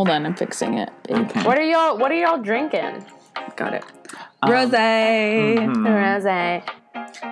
[0.00, 0.88] Hold on, I'm fixing it.
[1.10, 1.42] Okay.
[1.42, 3.04] What are y'all What are y'all drinking?
[3.54, 3.84] Got it.
[4.40, 4.70] Um, Rose.
[4.70, 5.76] mhm.
[5.86, 6.62] Rosé.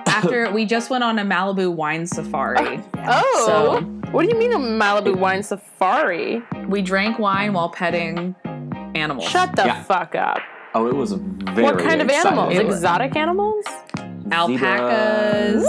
[0.05, 2.79] After we just went on a Malibu wine safari.
[3.07, 3.81] Oh, So-
[4.11, 6.43] what do you mean a Malibu wine safari?
[6.67, 8.35] We drank wine while petting
[8.93, 9.27] animals.
[9.27, 9.81] Shut the Yeah.
[9.81, 10.37] fuck up.
[10.75, 11.63] Oh, it was very.
[11.63, 12.53] what kind of animals?
[12.53, 13.65] It was- Exotic animals?
[14.31, 15.65] Alpacas.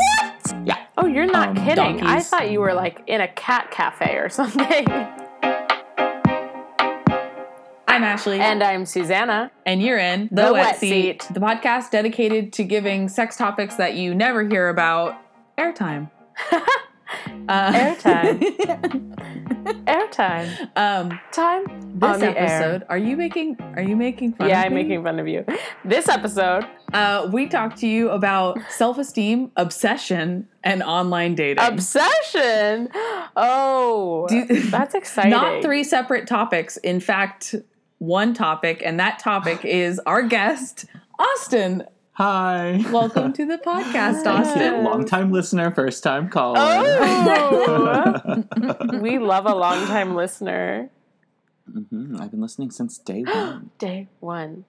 [0.67, 0.77] Yeah.
[0.98, 2.03] Oh, you're not Um, kidding.
[2.03, 4.87] I thought you were like in a cat cafe or something.
[8.01, 8.41] I'm Ashley.
[8.41, 9.51] and I'm Susanna.
[9.67, 11.35] And you're in The, The Wet, Wet Seat, Seat.
[11.35, 15.19] the podcast dedicated to giving sex topics that you never hear about
[15.59, 16.11] airtime.
[16.51, 16.63] Uh,
[17.75, 18.39] Airtime.
[19.85, 20.71] Airtime.
[20.79, 21.65] um, Time
[21.99, 22.87] this episode, air.
[22.89, 23.59] are you making?
[23.77, 24.48] Are you making fun?
[24.48, 24.83] Yeah, of I'm me?
[24.85, 25.45] making fun of you.
[25.85, 26.65] This episode,
[26.95, 31.62] Uh, we talked to you about self-esteem, obsession, and online dating.
[31.62, 32.89] obsession.
[33.37, 35.33] Oh, Do- that's exciting.
[35.33, 36.79] Not three separate topics.
[36.79, 37.55] In fact,
[38.01, 40.87] one topic, and that topic is our guest,
[41.19, 41.84] Austin.
[42.15, 42.83] Hi.
[42.91, 44.51] Welcome to the podcast, Thank you.
[44.53, 44.84] Austin.
[44.84, 46.59] Long time listener, first time caller.
[46.59, 48.45] Oh,
[49.01, 50.91] we love a longtime listener.
[51.70, 53.70] Mhm, I've been listening since day one.
[53.79, 54.64] Day one.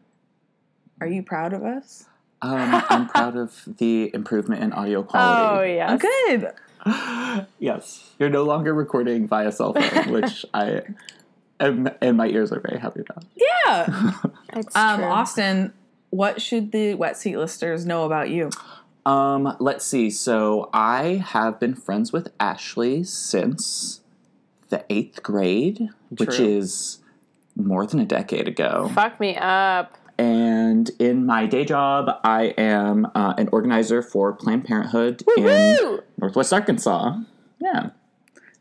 [1.00, 2.06] Are you proud of us?
[2.42, 5.42] Um, I'm proud of the improvement in audio quality.
[5.42, 5.73] Oh quality.
[5.76, 6.02] yes.
[6.02, 7.48] Good.
[7.60, 10.82] yes, you're no longer recording via cell phone, which I
[11.62, 13.23] am, and my ears are very happy about.
[13.36, 14.12] Yeah.
[14.54, 15.08] It's Um, true.
[15.08, 15.73] Austin,
[16.09, 18.50] what should the wet seat listeners know about you?
[19.06, 20.09] Um, let's see.
[20.09, 24.02] So I have been friends with Ashley since
[24.70, 27.00] the eighth grade, which is
[27.56, 28.92] more than a decade ago.
[28.94, 29.98] Fuck me up.
[30.17, 36.52] And in my day job, I am uh, an organizer for Planned Parenthood in Northwest
[36.54, 37.17] Arkansas.
[37.59, 37.92] Yeah.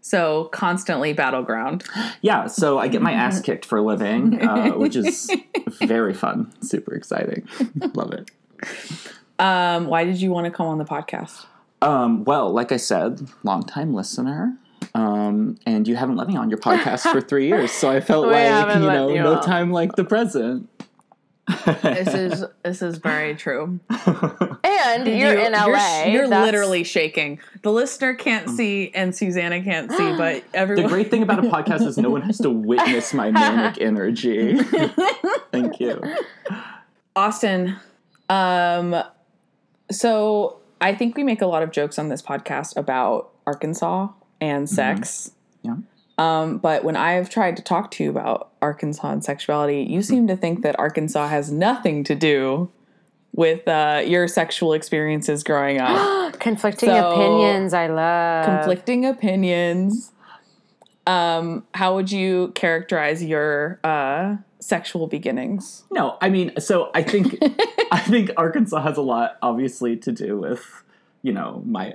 [0.01, 1.85] So constantly battleground.
[2.23, 5.31] Yeah, so I get my ass kicked for a living, uh, which is
[5.83, 7.49] very fun, super exciting.
[7.95, 8.31] Love it.
[9.39, 11.47] Um, why did you want to come on the podcast?
[11.83, 14.57] Um, well, like I said, longtime listener.
[14.95, 18.27] Um, and you haven't let me on your podcast for three years, so I felt
[18.27, 19.43] We like you know, you no on.
[19.45, 20.69] time like the present.
[21.83, 23.81] This is this is very true.
[24.65, 26.05] And you're You- in LA.
[26.05, 27.41] You're, you're literally shaking.
[27.63, 30.85] The listener can't see, and Susanna can't see, but everyone.
[30.85, 34.59] the great thing about a podcast is no one has to witness my manic energy.
[35.53, 36.01] Thank you.
[37.17, 37.77] Austin,
[38.29, 39.03] um,
[39.91, 44.09] so I think we make a lot of jokes on this podcast about Arkansas
[44.41, 45.33] and sex.
[45.63, 45.77] Yeah.
[46.21, 50.27] Um, but when I've tried to talk to you about Arkansas and sexuality, you seem
[50.29, 52.71] to think that Arkansas has nothing to do
[53.33, 56.39] with uh, your sexual experiences growing up.
[56.39, 57.73] Conflicting So- opinions.
[57.73, 58.45] I love.
[58.45, 60.13] Conflicting opinions.
[61.07, 65.85] Um, how would you characterize your uh, sexual beginnings?
[65.91, 67.39] No, I mean, so I think
[67.91, 70.85] I think Arkansas has a lot, obviously, to do with
[71.23, 71.95] you know my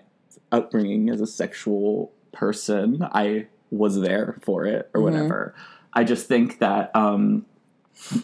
[0.52, 3.08] upbringing as a sexual person.
[3.14, 3.46] I
[3.78, 5.54] was there for it or whatever.
[5.94, 7.46] I just think that um,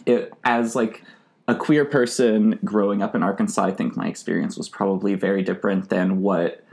[0.06, 1.02] it, as like
[1.48, 5.88] a queer person growing up in Arkansas, I think my experience was probably very different
[5.88, 6.64] than what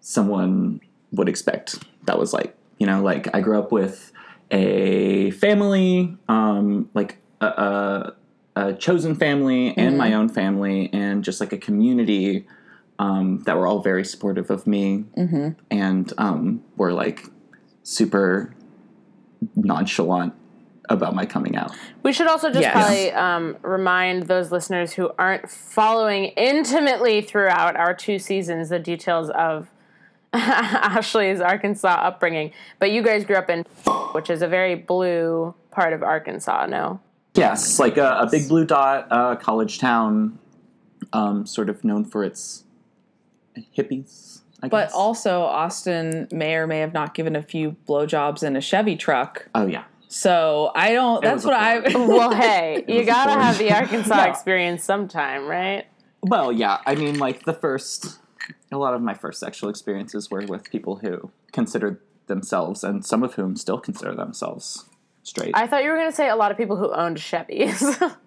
[0.00, 0.80] someone
[1.12, 1.78] would expect.
[2.04, 4.12] That was like you know, like I grew up with
[4.50, 8.14] a family, um, like a, a,
[8.54, 12.46] a chosen family and my own family, and just like a community
[12.98, 15.50] um, that were all very supportive of me Mm-hmm.
[15.70, 17.26] and um, were like
[17.86, 18.52] super
[19.54, 20.32] nonchalant
[20.88, 21.70] about my coming out.
[22.02, 22.72] We should also just Yes.
[22.72, 29.30] probably um, remind those listeners who aren't following intimately throughout our two seasons the details
[29.30, 29.68] of
[30.32, 32.52] Ashley's Arkansas upbringing.
[32.80, 33.64] But you guys grew up in,
[34.12, 37.00] which is a very blue part of Arkansas, no?
[37.34, 40.38] Yes, like a, a big blue dot, uh, college town,
[41.12, 42.64] um, sort of known for its
[43.76, 44.35] hippies.
[44.62, 44.94] I But guess.
[44.94, 49.48] also, Austin may or may have not given a few blowjobs in a Chevy truck.
[49.54, 51.18] oh yeah, So I don't.
[51.18, 51.80] It That's what I.
[51.94, 54.30] Well, hey, you gotta have the Arkansas No.
[54.30, 55.86] experience sometime, right?
[56.22, 56.78] Well, yeah.
[56.86, 58.18] I mean, like the first,
[58.72, 63.22] a lot of my first sexual experiences were with people who considered themselves, and some
[63.22, 64.86] of whom still consider themselves
[65.22, 65.52] straight.
[65.54, 68.16] I thought you were gonna say a lot of people who owned Chevys.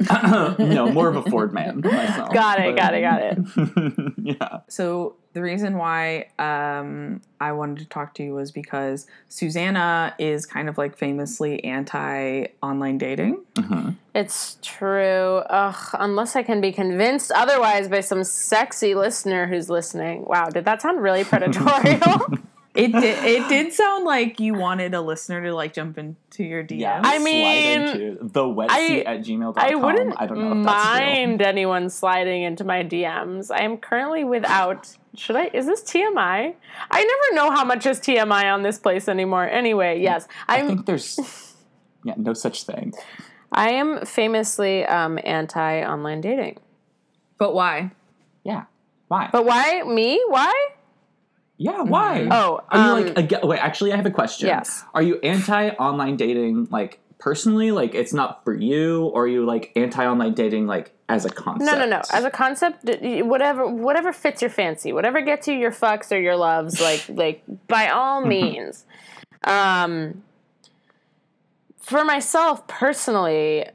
[0.58, 2.32] no, more of a Ford man myself.
[2.32, 4.12] got it, but- got it, got it.
[4.22, 4.58] yeah.
[4.68, 10.44] so the reason why um, I wanted to talk to you was because Susanna is
[10.44, 13.42] kind of like famously anti online dating.
[13.54, 13.96] Mhm.
[14.14, 15.38] It's true.
[15.48, 20.24] Ugh, unless I can be convinced otherwise by some sexy listener who's listening.
[20.26, 22.38] Wow, did that sound really predatorial?
[22.74, 23.24] It did.
[23.24, 26.80] It did sound like you wanted a listener to like jump into your DMs.
[26.80, 29.54] Yeah, I slide mean, into the wetseat I- at gmail.com.
[29.56, 33.50] I wouldn't I don't know if that's mind anyone sliding into my DMs.
[33.50, 34.96] I am currently without.
[35.14, 35.50] Should I?
[35.52, 36.54] Is this TMI?
[36.90, 39.46] I never know how much is TMI on this place anymore.
[39.46, 40.66] Anyway, yes, I I'm.
[40.68, 41.18] think there's
[42.04, 42.94] yeah, no such thing.
[43.52, 46.56] I am famously um, anti online dating.
[47.36, 47.90] But why?
[48.44, 48.64] Yeah.
[49.08, 49.28] Why?
[49.30, 50.24] But why me?
[50.28, 50.54] Why?
[51.56, 52.26] Yeah, why?
[52.30, 54.48] Oh, Are um, you like aga wait, actually I have a question.
[54.48, 54.84] Yes.
[54.94, 59.46] Are you anti online dating like personally, like it's not for you, or are you
[59.46, 61.70] like anti online dating like as a concept?
[61.70, 62.02] No, no, no.
[62.12, 62.84] As a concept,
[63.24, 67.42] whatever, whatever fits your fancy, whatever gets you your fucks or your loves, like, like
[67.68, 68.84] by all means.
[69.44, 70.24] Um,
[71.78, 73.66] for myself personally,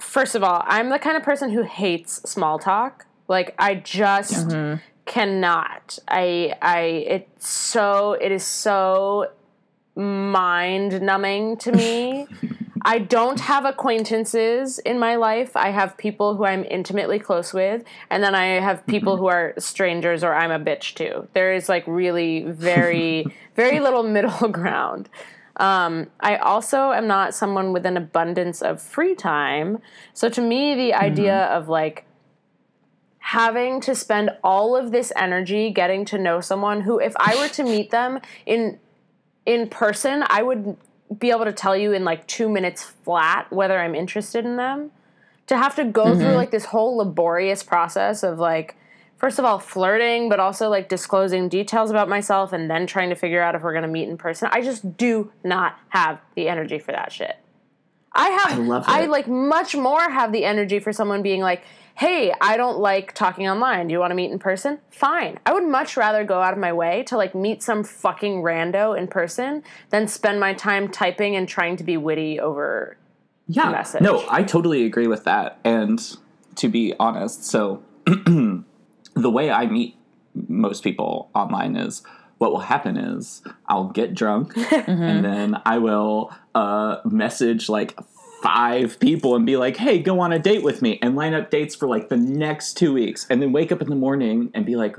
[0.00, 3.06] first of all, I'm the kind of person who hates small talk.
[3.28, 4.56] Like, I just
[5.08, 5.98] cannot.
[6.06, 6.78] I, I,
[7.08, 9.32] it's so, it is so
[9.96, 12.28] mind numbing to me.
[12.82, 15.56] I don't have acquaintances in my life.
[15.56, 19.54] I have people who I'm intimately close with, and then I have people who are
[19.58, 21.26] strangers or I'm a bitch to.
[21.32, 23.26] There is like really very,
[23.56, 25.08] very little middle ground.
[25.56, 29.78] Um, I also am not someone with an abundance of free time.
[30.14, 32.04] So to me, the idea of like
[33.28, 37.48] having to spend all of this energy getting to know someone who, if I were
[37.48, 38.78] to meet them in
[39.44, 40.78] in person, I would
[41.18, 44.92] be able to tell you in like two minutes flat whether I'm interested in them.
[45.48, 46.36] To have to go through mm-hmm.
[46.36, 48.76] like this whole laborious process of like,
[49.18, 53.14] first of all, flirting, but also like disclosing details about myself and then trying to
[53.14, 54.48] figure out if we're gonna meet in person.
[54.50, 57.36] I just do not have the energy for that shit.
[58.10, 61.62] I have, I I like much more have the energy for someone being like,
[61.98, 63.88] hey, I don't like talking online.
[63.88, 64.78] Do you want to meet in person?
[64.88, 65.40] Fine.
[65.44, 68.96] I would much rather go out of my way to like meet some fucking rando
[68.96, 72.96] in person than spend my time typing and trying to be witty over.
[73.48, 73.70] yeah.
[73.70, 74.00] message.
[74.00, 75.58] No, I totally agree with that.
[75.64, 76.00] And
[76.54, 78.64] to be honest, so the
[79.16, 79.96] way I meet
[80.34, 82.02] most people online is
[82.38, 87.98] what will happen is I'll get drunk and then I will uh, message like
[88.42, 91.50] five people and be like, hey, go on a date with me and line up
[91.50, 94.64] dates for like the next two weeks and then wake up in the morning and
[94.64, 94.96] be like,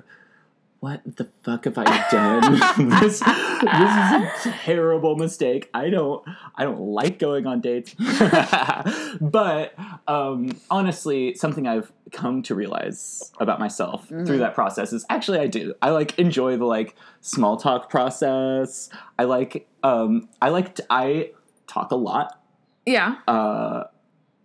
[0.79, 2.53] what the fuck have I done?
[3.01, 5.69] this, this is a terrible mistake.
[5.73, 6.23] I don't
[6.55, 7.95] I don't like going on dates.
[9.21, 9.73] but
[10.07, 15.47] um, honestly, something I've come to realize about myself through that process is actually I
[15.47, 15.75] do.
[15.81, 18.89] I like enjoy the like small talk process.
[19.17, 21.31] I like um I like t- I
[21.67, 22.38] talk a lot.
[22.85, 23.15] Yeah.
[23.27, 23.85] Uh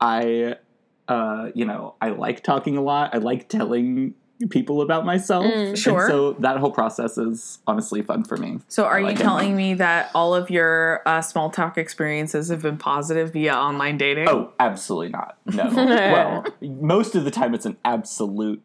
[0.01, 0.57] I
[1.09, 3.15] uh you know, I like talking a lot.
[3.15, 4.15] I like telling
[4.51, 5.45] people about myself.
[5.47, 6.09] And sure.
[6.09, 8.59] so that whole process is honestly fun for me.
[8.69, 9.23] So are I you like it.
[9.23, 13.97] telling me that all of your uh, small talk experiences have been positive via online
[13.97, 14.29] dating?
[14.29, 15.39] Oh, absolutely not.
[15.47, 15.71] No.
[15.75, 18.63] well, most of the time it's an absolute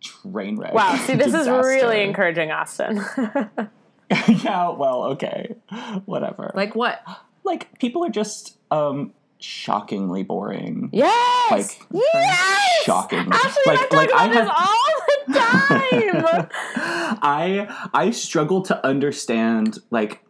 [0.00, 0.74] train wreck.
[0.74, 3.02] Wow, see, this is really encouraging Austin.
[4.28, 5.56] yeah, well, okay.
[6.04, 6.52] Whatever.
[6.54, 7.00] Like what?
[7.46, 10.90] Like people are just um shockingly boring.
[10.92, 11.50] yes!
[11.50, 12.84] Like, yes!
[12.84, 13.26] shocking.
[13.30, 14.92] Ashley Like- I like, I have- all
[15.26, 16.48] the time!
[17.22, 20.22] I I struggle to understand like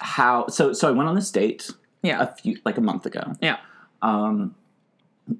[0.00, 1.70] how so so I went on this date
[2.02, 2.22] Yeah.
[2.22, 3.32] a few like a month ago.
[3.40, 3.58] Yeah.
[4.02, 4.54] Um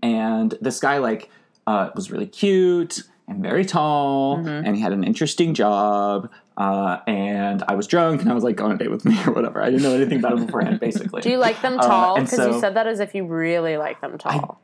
[0.03, 1.31] and this guy like
[1.67, 4.67] uh was really cute and very tall Mm-hmm.
[4.67, 6.31] and he had an interesting job.
[6.57, 9.17] Uh, and I was drunk and I was like, go on a date with me
[9.27, 9.63] or whatever.
[9.63, 11.21] I didn't know anything about him beforehand, basically.
[11.23, 12.17] Do you like them Uh, tall?
[12.17, 14.61] and Because so- you said that as if you really like them tall.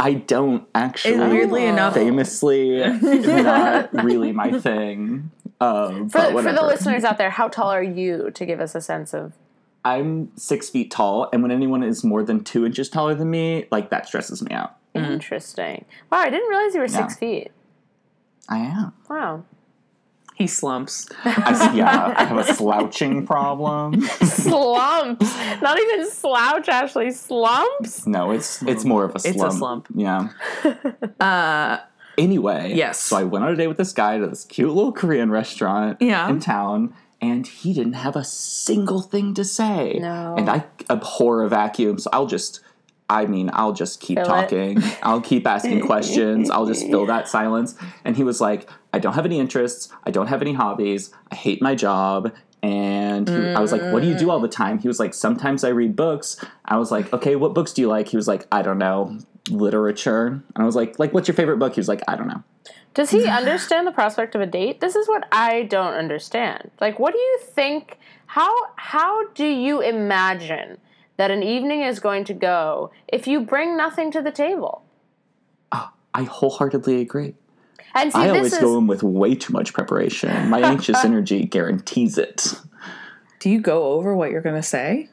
[0.00, 1.14] I don't actually.
[1.14, 5.30] And weirdly enough, famously not really my thing.
[5.60, 8.74] Um, for, but for the listeners out there, how tall are you to give us
[8.74, 9.32] a sense of.
[9.84, 13.66] I'm six feet tall, and when anyone is more than two inches taller than me,
[13.70, 14.76] like that stresses me out.
[14.94, 15.84] Interesting.
[16.10, 17.18] Wow, I didn't realize you were six Yeah.
[17.18, 17.52] feet.
[18.48, 18.92] I am.
[19.08, 19.44] Wow.
[20.38, 21.08] He slumps.
[21.24, 24.00] I, s- yeah, I have a slouching problem.
[24.02, 25.36] Slumps.
[25.60, 27.10] Not even slouch, Ashley.
[27.10, 28.06] Slumps?
[28.06, 29.34] No, it's it's more of a slump.
[29.36, 29.88] It's a slump.
[29.94, 30.28] Yeah.
[31.20, 31.78] Uh,
[32.16, 32.98] Anyway, Yes.
[33.00, 35.98] So I went on a date with this guy to this cute little Korean restaurant
[36.00, 36.28] Yeah.
[36.28, 39.98] in town, and he didn't have a single thing to say.
[40.00, 40.34] No.
[40.36, 42.60] And I abhor a vacuum, so I'll just.
[43.10, 44.28] I mean, I'll just keep Fill it.
[44.28, 44.82] talking.
[45.02, 46.50] I'll keep asking questions.
[46.50, 47.74] I'll just fill that silence.
[48.04, 49.90] And he was like, I don't have any interests.
[50.04, 51.10] I don't have any hobbies.
[51.30, 52.32] I hate my job.
[52.62, 54.78] And he, I was like, What do you do all the time?
[54.78, 56.44] He was like, Sometimes I read books.
[56.64, 58.08] I was like, Okay, what books do you like?
[58.08, 59.16] He was like, I don't know,
[59.48, 60.26] literature.
[60.26, 61.74] And I was like, Like, what's your favorite book?
[61.74, 62.42] He was like, I don't know.
[62.94, 64.80] Does he understand the prospect of a date?
[64.80, 66.70] This is what I don't understand.
[66.80, 67.96] Like, what do you think?
[68.26, 70.78] How how do you imagine
[71.18, 74.82] that an evening is going to go if you bring nothing to the table?
[75.70, 77.34] Ah, I wholeheartedly agree.
[77.94, 80.48] And see, I this always is go in with way too much preparation.
[80.48, 82.54] My anxious energy guarantees it.
[83.40, 85.10] Do you go over what you're gonna say?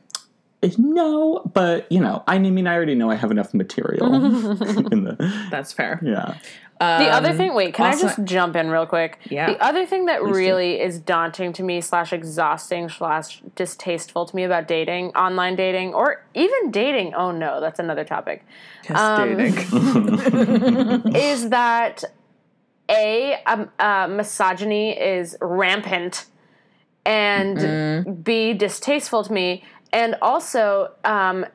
[0.63, 4.13] Eh, no, but you know, I mean, I already know I have enough material.
[4.91, 5.99] in the, That's fair.
[6.03, 6.37] yeah.
[6.79, 9.17] The other Um, thing, wait, can also- I just jump in real quick?
[9.29, 9.47] Yeah.
[9.47, 10.25] The other thing that do.
[10.33, 15.93] really is daunting to me, slash exhausting, slash distasteful to me about dating, online dating,
[15.93, 18.45] or even dating, oh no, that's another topic,
[18.83, 19.55] Just Um, dating.
[21.15, 22.03] is that
[22.89, 26.25] A, um, uh, misogyny is rampant,
[27.05, 29.63] and B, distasteful to me,
[29.93, 31.45] and also, um,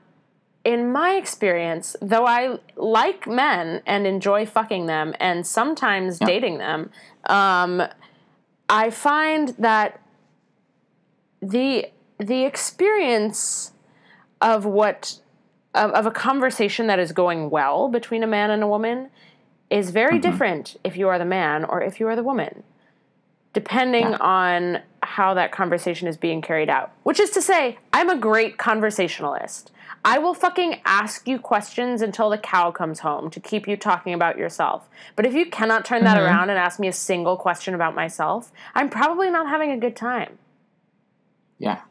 [0.64, 6.90] in my experience, though I like men and enjoy fucking them and sometimes dating them,
[7.26, 7.82] um,
[8.68, 10.00] I find that
[11.40, 11.86] the
[12.18, 13.72] the experience
[14.42, 15.18] of what
[15.74, 19.08] of, of a conversation that is going well between a man and a woman
[19.70, 22.62] is very different if you are the man or if you are the woman
[23.52, 24.16] depending Yeah.
[24.20, 26.92] on how that conversation is being carried out.
[27.02, 29.72] Which is to say, I'm a great conversationalist.
[30.04, 34.14] I will fucking ask you questions until the cow comes home to keep you talking
[34.14, 34.88] about yourself.
[35.14, 36.26] But if you cannot turn that mm-hmm.
[36.26, 39.96] around and ask me a single question about myself, I'm probably not having a good
[39.96, 40.38] time.
[41.58, 41.82] Yeah.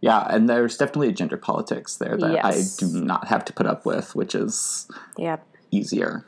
[0.00, 2.82] Yeah, and there's definitely a gender politics there that Yes.
[2.82, 5.44] I do not have to put up with, which is Yep.
[5.70, 6.24] easier.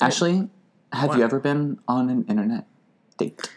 [0.00, 0.48] Ashley,
[0.92, 2.66] have you ever been on an internet
[3.16, 3.50] date?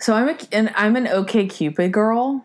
[0.00, 2.44] So I'm a and I'm an OK Cupid girl.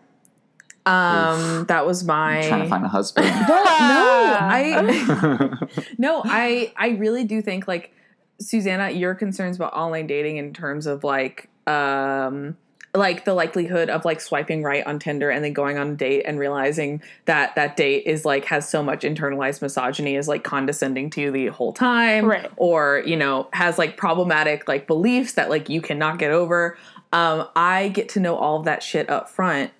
[0.88, 3.26] Um, that was my I'm Trying to find a husband.
[3.48, 5.58] no, I
[5.98, 7.92] no, I I really do think like
[8.40, 12.56] Susanna, your concerns about online dating in terms of like um
[12.94, 16.22] like the likelihood of like swiping right on Tinder and then going on a date
[16.24, 21.10] and realizing that that date is like has so much internalized misogyny is like condescending
[21.10, 22.50] to you the whole time Right.
[22.56, 26.78] or you know has like problematic like beliefs that like you cannot get over
[27.12, 29.70] um I get to know all of that shit up front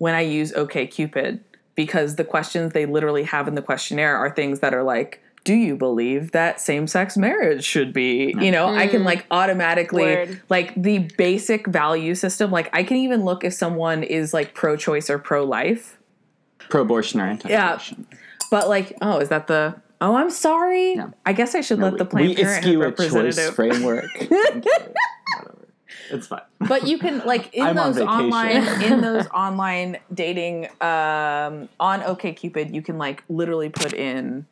[0.00, 1.40] when I use OKCupid
[1.74, 5.52] because the questions they literally have in the questionnaire are things that are like, do
[5.52, 8.34] you believe that same sex marriage should be?
[8.40, 9.32] You know, I can like mm-hmm.
[9.34, 10.42] automatically, Word.
[10.48, 14.74] like the basic value system, like I can even look if someone is like pro
[14.74, 15.98] choice or pro life.
[16.70, 18.06] Pro abortion or anti abortion.
[18.10, 18.18] yeah
[18.50, 19.80] But like, oh, is that the.
[20.02, 20.94] Oh, I'm sorry.
[20.94, 21.10] Yeah.
[21.26, 23.54] I guess I should let the Planned we Parenthood eschew a choice representative.
[23.54, 24.06] framework.
[26.10, 26.18] Whatever.
[26.18, 26.68] It's fine.
[26.68, 28.08] but you can like in I'm those vacation.
[28.08, 34.46] online in those online dating um on OkCupid you can like literally put in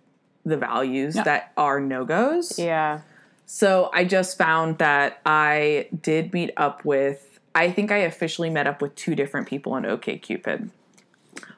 [0.44, 1.24] the values Yeah.
[1.24, 2.58] that are no-goes.
[2.58, 3.00] Yeah.
[3.44, 8.66] So I just found that I did meet up with I think I officially met
[8.66, 10.70] up with two different people on OkCupid.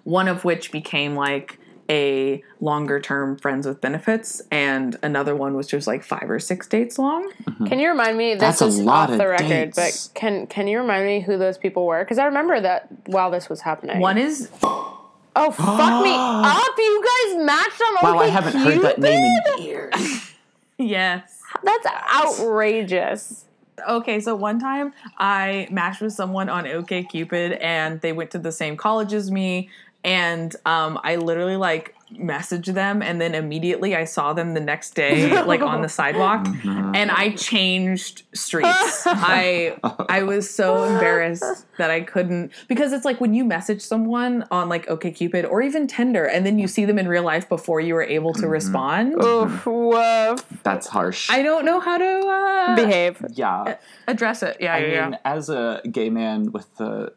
[0.04, 1.58] One of which became like
[1.90, 6.66] a longer term friends with benefits and another one was just like 5 or 6
[6.68, 7.30] dates long.
[7.42, 7.66] Mm-hmm.
[7.66, 8.34] Can you remind me?
[8.34, 10.08] This That's a is lot off of the record, dates.
[10.08, 12.02] but can can you remind me who those people were?
[12.04, 13.98] Because I remember that while this was happening.
[13.98, 16.78] One is Oh fuck me up!
[16.78, 19.24] You guys matched on Wow, I OK haven't heard that name
[19.56, 20.32] in years.
[20.78, 21.40] yes.
[21.64, 23.44] That's outrageous.
[23.88, 28.52] Okay, so one time I matched with someone on OKCupid and they went to the
[28.52, 29.70] same college as me
[30.04, 34.94] and um, I literally like messaged them and then immediately I saw them the next
[34.94, 39.04] day like on the sidewalk and I changed streets.
[39.06, 39.76] I
[40.08, 44.68] I was so embarrassed that I couldn't because it's like when you message someone on
[44.68, 47.94] like OKCupid or even Tinder and then you see them in real life before you
[47.94, 49.22] were able to respond.
[49.22, 50.44] Oof, woof.
[50.62, 51.30] That's harsh.
[51.30, 53.24] I don't know how to uh, Behave.
[53.34, 53.76] yeah.
[54.08, 54.56] address it.
[54.60, 55.18] Yeah, I yeah, mean, yeah.
[55.24, 57.12] as a gay man with the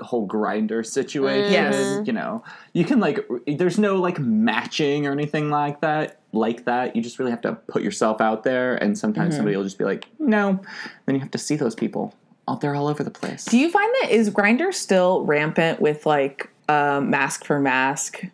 [0.00, 2.06] whole Grindr situation, Yes.
[2.06, 6.20] you know, you can like, there's no like matching or anything like that.
[6.32, 9.62] Like that, you just really have to put yourself out there, and sometimes somebody will
[9.62, 10.58] just be like, "No,"
[11.06, 12.12] then you have to see those people.
[12.48, 13.44] Oh, they're all over the place.
[13.44, 18.24] Do you find that is Grindr still rampant with like um, masc for masc,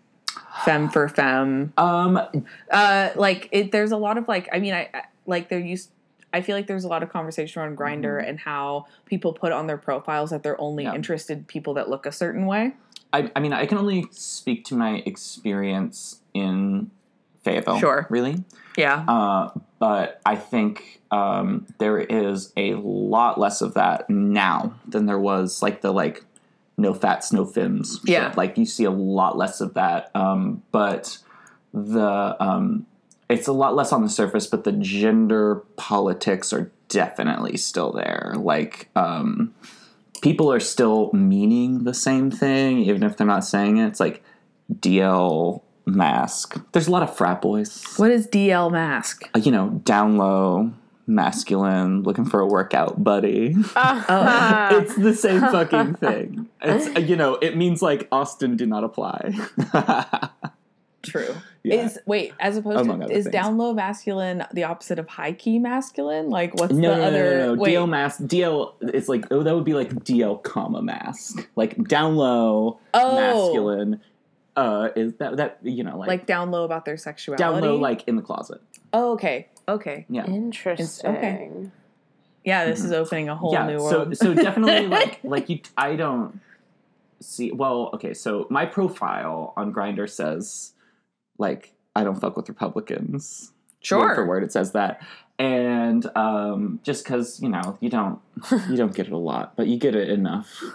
[0.65, 1.75] femme for femme?
[1.77, 2.19] um,
[2.71, 5.91] Uh, like it, there's a lot of like I mean I I- like there used.
[6.33, 9.67] I feel like there's a lot of conversation around Grindr and how people put on
[9.67, 10.95] their profiles that they're only Yeah.
[10.95, 12.75] interested in people that look a certain way.
[13.13, 16.91] I, I mean, I can only speak to my experience in
[17.43, 17.79] Fayetteville.
[17.81, 18.07] Sure.
[18.11, 18.45] Really.
[18.77, 19.05] Yeah.
[19.09, 25.19] Uh, but I think um, there is a lot less of that now than there
[25.19, 26.25] was like the like
[26.77, 27.99] no fats, no fins.
[28.01, 28.11] shit.
[28.11, 28.33] Yeah.
[28.37, 30.11] Like you see a lot less of that.
[30.15, 31.19] Um, but
[31.75, 32.87] the um,
[33.31, 38.35] it's a lot less on the surface, but the gender politics are definitely still there.
[38.37, 39.55] Like, um,
[40.23, 43.87] people are still meaning the same thing, even if they're not saying it.
[43.87, 44.23] It's like
[44.73, 46.59] DL masc.
[46.73, 47.85] There's a lot of frat boys.
[47.97, 49.29] What is DL masc?
[49.35, 50.73] Uh, You know, down low,
[51.07, 53.57] masculine, looking for a workout buddy.
[53.75, 56.49] Uh, it's the same fucking thing.
[56.63, 59.35] It's uh, you know, it means like Austin do not apply.
[61.03, 61.35] True.
[61.63, 61.85] Yeah.
[61.85, 63.33] Is wait, as opposed Among to is things.
[63.33, 66.31] down low masculine the opposite of high key masculine?
[66.31, 67.61] Like what's No, the no, no, other no, no.
[67.61, 68.21] wait, DL masc.
[68.23, 68.73] DL.
[68.81, 71.47] It's like oh, that would be like DL comma masc.
[71.57, 73.17] Like down low, Oh.
[73.17, 74.01] masculine.
[74.57, 77.43] Uh, is that that you know like, like down low about their sexuality?
[77.43, 78.61] down low like in the closet?
[78.93, 79.49] Oh, okay.
[79.69, 80.07] Okay.
[80.09, 81.11] Yeah, Interesting.
[81.17, 81.51] okay.
[82.43, 83.67] Yeah, this is opening a whole yeah.
[83.67, 84.17] new So world.
[84.17, 85.61] so definitely like like you.
[85.77, 86.41] I don't
[87.21, 87.53] see.
[87.53, 88.15] Well, okay.
[88.15, 90.73] So my profile on Grindr says
[91.41, 93.53] like I don't fuck with Republicans.
[93.81, 93.99] sure.
[93.99, 95.01] word for word it says that
[95.39, 98.19] and um, just because you know you don't
[98.69, 100.63] you don't get it a lot but you get it enough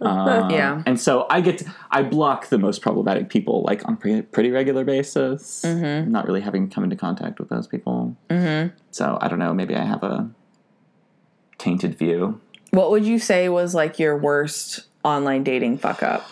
[0.00, 0.82] Um, Yeah.
[0.86, 4.50] and so i get to, i block the most problematic people like on pre- pretty
[4.50, 6.08] regular basis Mhm.
[6.08, 8.74] not really having come into contact with those people Mm-hmm.
[8.90, 10.28] so i don't know maybe i have a
[11.58, 16.26] tainted view What would you say was like your worst online dating fuck up?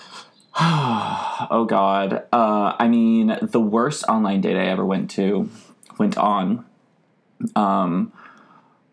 [0.61, 2.25] oh god.
[2.33, 5.51] Uh, i mean the worst online date i ever went to
[5.99, 6.65] went on
[7.55, 8.13] um,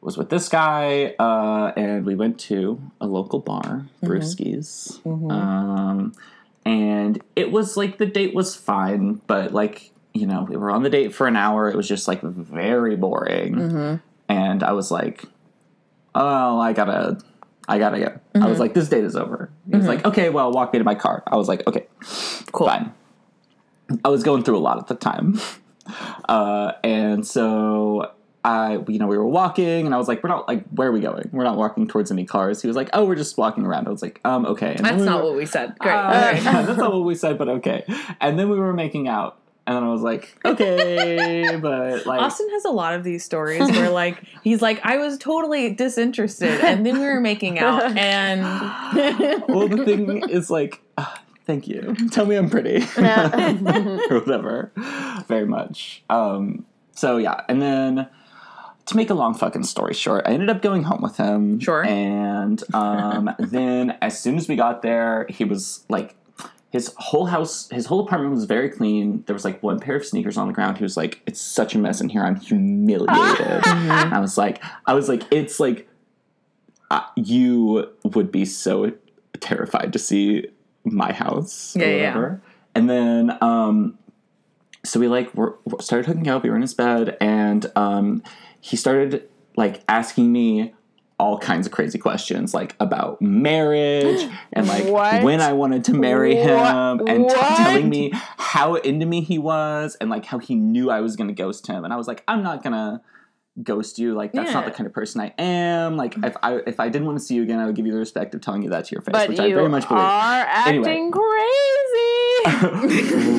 [0.02, 5.00] was with this guy uh, and we went to a local bar brewskis.
[5.32, 6.14] Um,
[6.66, 10.84] and it was like the date was fine but like you know we were on
[10.84, 11.70] the date for an hour.
[11.70, 13.56] It was just like very boring.
[14.30, 15.24] And i was like
[16.16, 17.18] oh i gotta
[17.68, 20.52] i gotta go i was like this date is over he was like okay well
[20.52, 21.88] walk me to my car i was like okay
[22.52, 22.68] Cool.
[22.68, 22.94] fine
[24.04, 25.40] i was going through a lot at the time
[26.30, 28.12] uh, and so
[28.46, 30.92] I, you know, we were walking, and I was like, "We're not like, where are
[30.92, 31.30] we going?
[31.32, 33.92] We're not walking towards any cars." He was like, "Oh, we're just walking around." I
[33.92, 35.78] was like, "Um, okay." And That's we not were- what we said.
[35.80, 35.94] Great.
[35.94, 36.42] Uh, Okay.
[36.44, 37.86] that's not what we said, but okay.
[38.20, 42.50] And then we were making out, and then I was like, "Okay," but like, Austin
[42.52, 46.86] has a lot of these stories where like he's like I was totally disinterested and
[46.86, 48.42] then we were making out and
[49.48, 51.96] well, the thing is like, uh, thank you.
[52.12, 52.84] Tell me I'm pretty.
[52.98, 54.72] or whatever.
[55.28, 56.04] Very much.
[56.10, 58.08] Um, so yeah, and then
[58.86, 61.60] to make a long fucking story short, I ended up going home with him.
[61.60, 61.86] Sure.
[61.86, 66.16] And um, then as soon as we got there, he was like
[66.74, 69.24] his whole house, his whole apartment was very clean.
[69.28, 70.80] There was like one pair of sneakers on the ground.
[70.80, 72.24] He was like, "It's such a mess in here.
[72.24, 73.08] I'm humiliated."
[73.68, 75.88] I was like, I was like, it's like
[76.90, 78.92] uh, you would be so
[79.40, 80.48] terrified to see
[80.84, 82.08] my house Yeah, or yeah.
[82.08, 82.42] whatever.
[82.74, 84.00] And then, um,
[84.84, 86.42] so we like were, started hooking up.
[86.42, 88.24] We were in his bed, and um,
[88.62, 90.74] he started like asking me
[91.20, 95.24] all kinds of crazy questions, like about marriage and like What?
[95.24, 96.44] when I wanted to marry What?
[96.48, 100.90] him, and t- telling me how into me he was, and like how he knew
[100.90, 101.84] I was going to ghost him.
[101.84, 103.02] And I was like, I'm not gonna
[103.62, 104.16] ghost you.
[104.16, 105.96] Like that's not the kind of person I am.
[105.96, 107.92] Like if I if I didn't want to see you again, I would give you
[107.92, 109.88] the respect of telling you that to your face, But which you I very much
[109.88, 110.02] believe.
[110.04, 111.12] are acting Anyway.
[111.12, 112.24] crazy.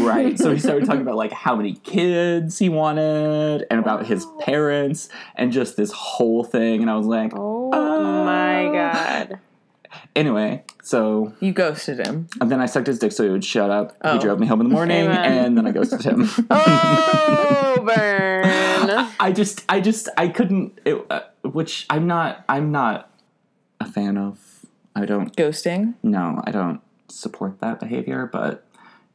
[0.04, 0.38] right.
[0.38, 4.38] So he started talking about like how many kids he wanted and about his oh.
[4.40, 6.80] parents and just this whole thing.
[6.80, 7.53] And I was like, oh
[8.24, 9.38] my god.
[10.16, 12.28] anyway, so you ghosted him.
[12.40, 13.92] and then I sucked his dick so he would shut up.
[14.02, 14.18] He Oh.
[14.20, 15.44] drove me home in the morning Amen.
[15.46, 16.28] and then I ghosted him.
[16.50, 18.44] Oh, burn.
[19.18, 23.10] I just, I just, I couldn't, it, uh, which I'm not, I'm not
[23.80, 24.38] a fan of.
[24.96, 25.94] I don't, Ghosting.
[26.04, 28.64] no, I don't support that behavior, but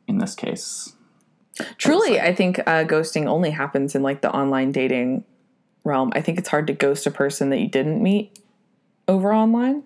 [0.08, 0.94] in this case,
[1.78, 5.24] Truly, I think uh, ghosting only happens in like the online dating
[5.84, 6.12] realm.
[6.16, 8.40] I think it's hard to ghost a person that you didn't meet
[9.10, 9.84] over online.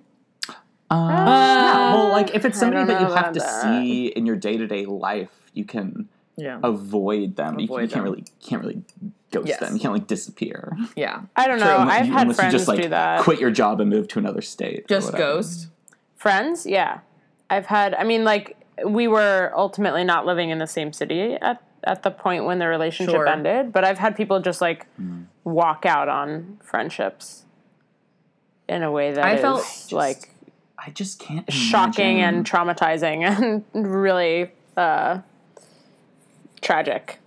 [0.91, 3.63] Uh, yeah, well, like if it's somebody that you have to that.
[3.63, 6.59] see in your day to day life, you can Yeah.
[6.63, 7.57] avoid them.
[7.59, 8.03] you, Avoid you can't them.
[8.03, 8.83] really can't really
[9.31, 9.59] ghost Yes.
[9.59, 9.73] them.
[9.73, 10.77] You can't like disappear.
[10.95, 11.21] Yeah.
[11.35, 11.79] I don't know.
[11.79, 13.21] Unless I've you- had unless you friends just like do that.
[13.21, 14.87] quit your job and move to another state.
[14.87, 15.67] Just ghost.
[16.15, 16.99] Friends, yeah.
[17.49, 17.95] I've had.
[17.95, 22.11] I mean, like we were ultimately not living in the same city at at the
[22.11, 23.27] point when the relationship Sure.
[23.27, 23.73] ended.
[23.73, 25.25] But I've had people just like Mm.
[25.43, 27.42] walk out on friendships
[28.73, 30.29] in a way that I is felt like
[30.77, 31.51] I just can't.
[31.51, 33.23] shocking imagine- and traumatizing
[33.73, 35.19] and really uh,
[36.61, 37.19] tragic.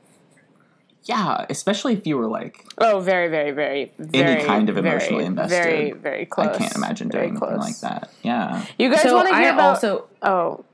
[1.05, 4.89] yeah, especially if you were like Oh, very, very, very, very any kind of very,
[4.89, 5.63] emotionally invested.
[5.63, 6.49] Very, very close.
[6.49, 7.59] I can't imagine doing anything close.
[7.59, 8.11] like that.
[8.23, 8.65] Yeah.
[8.79, 9.75] You guys So want to I hear about?
[9.77, 10.07] also.
[10.23, 10.65] oh,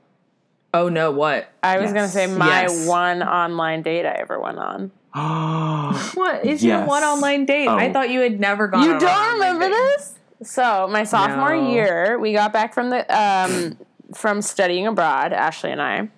[0.75, 1.11] Oh no!
[1.11, 1.47] What?
[1.61, 2.87] I was gonna say my Yes.
[2.87, 4.91] one online date I ever went on.
[6.15, 7.67] What is your one online date?
[7.67, 7.93] I Oh.
[7.93, 8.83] thought you had never gone.
[8.83, 9.75] You on don't remember date.
[9.75, 10.15] this?
[10.41, 11.71] So my sophomore No.
[11.73, 13.77] year, we got back from the um,
[14.15, 16.09] from studying abroad, Ashley and I.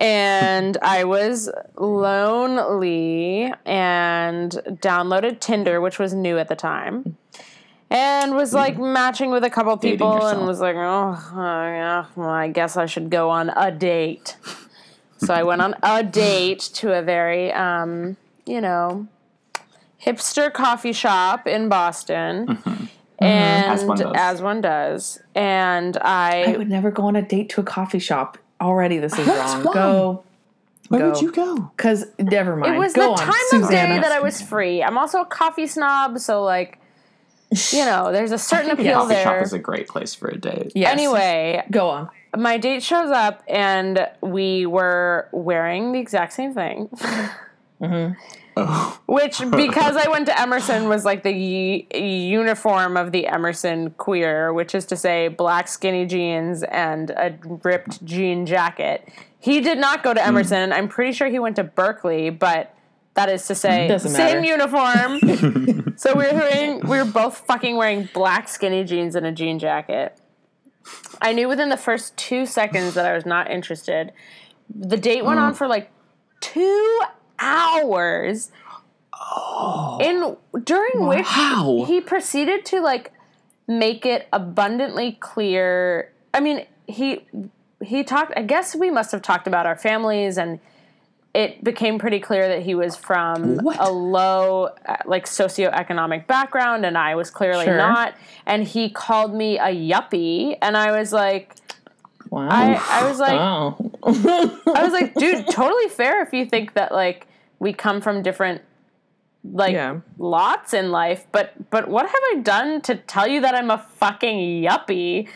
[0.00, 4.50] And I was lonely and
[4.82, 7.16] downloaded Tinder, which was new at the time,
[7.90, 12.28] and was like matching with a couple people, and was like, oh, uh, yeah, well,
[12.28, 14.36] I guess I should go on a date.
[15.16, 18.16] so I went on a date to a very, um,
[18.46, 19.06] you know,
[20.04, 22.46] hipster coffee shop in Boston.
[22.46, 22.70] Mm-hmm.
[22.70, 22.84] Mm-hmm.
[23.24, 24.12] And As one does.
[24.14, 25.20] as one does.
[25.34, 28.36] And I, I would never go on a date to a coffee shop.
[28.60, 29.62] Already, this is wrong.
[29.64, 29.74] wrong.
[29.74, 30.24] Go,
[30.88, 31.10] Where Go.
[31.10, 31.56] would you go?
[31.76, 32.74] because never mind.
[32.74, 34.82] it was go the on, time of day that I was free.
[34.82, 36.78] I'm also a coffee snob, so like,
[37.72, 39.42] you know, there's a certain appeal Coffee shop there.
[39.42, 40.72] is a great place for a date.
[40.74, 40.92] Yes.
[40.92, 42.10] Anyway, go on.
[42.36, 46.88] my date shows up and we were wearing the exact same thing.
[47.80, 48.12] Mm-hmm.
[48.58, 48.98] Oh.
[49.06, 51.32] Which, because I went to Emerson, was like the
[51.94, 58.04] uniform of the Emerson queer, which is to say black skinny jeans and a ripped
[58.04, 59.08] jean jacket.
[59.38, 60.28] He did not go to Hmm.
[60.28, 60.72] Emerson.
[60.72, 62.74] I'm pretty sure he went to Berklee, but
[63.14, 65.20] that is to say, Doesn't same matter.
[65.20, 65.94] uniform.
[65.96, 69.58] so we were wearing, we were both fucking wearing black skinny jeans and a jean
[69.58, 70.18] jacket.
[71.20, 74.12] I knew within the first two seconds that I was not interested.
[74.74, 75.90] The date went on for like
[76.40, 77.00] two
[77.38, 78.50] hours.
[80.00, 81.84] In during which Wow.
[81.86, 83.12] he proceeded to like
[83.66, 86.12] make it abundantly clear.
[86.34, 87.24] I mean, he
[87.82, 88.32] he talked.
[88.36, 90.60] I guess we must have talked about our families, and
[91.34, 93.78] it became pretty clear that he was from What?
[93.80, 97.76] a low, uh, like socioeconomic background, and I was clearly Sure.
[97.76, 98.14] not.
[98.46, 101.54] And he called me a yuppie, and I was like,
[102.30, 102.48] Wow.
[102.50, 103.76] I, I was like, oh.
[104.74, 107.26] I was like, dude, totally fair if you think that like
[107.58, 108.62] we come from different
[109.52, 110.00] like Yeah.
[110.18, 113.78] lots in life, but but what have I done to tell you that I'm a
[113.78, 115.28] fucking yuppie?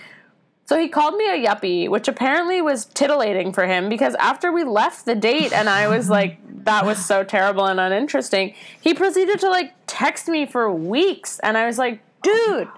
[0.67, 4.63] So he called me a yuppie, which apparently was titillating for him because after we
[4.63, 9.41] left the date and I was like, that was so terrible and uninteresting, he proceeded
[9.41, 12.69] to like text me for weeks and I was like, dude,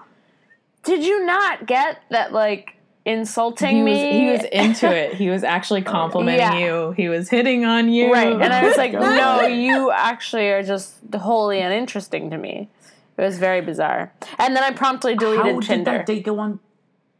[0.83, 4.19] did you not get that like insulting he was me?
[4.19, 5.15] he was into it.
[5.15, 6.57] He was actually complimenting Yeah.
[6.87, 6.91] you.
[6.91, 8.11] He was hitting on you.
[8.13, 8.31] Right.
[8.33, 12.69] And I was like, no, you actually are just wholly uninteresting to me.
[13.17, 14.11] It was very bizarre.
[14.39, 15.91] And then I promptly deleted How did Tinder.
[15.91, 16.59] that date go on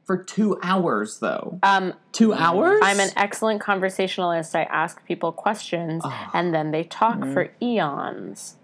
[0.06, 1.60] for two hours though?
[1.63, 2.80] Um, two hours?
[2.84, 4.56] I'm an excellent conversationalist.
[4.56, 6.30] I ask people questions Oh.
[6.34, 7.34] and then they talk Mm.
[7.34, 8.56] for eons.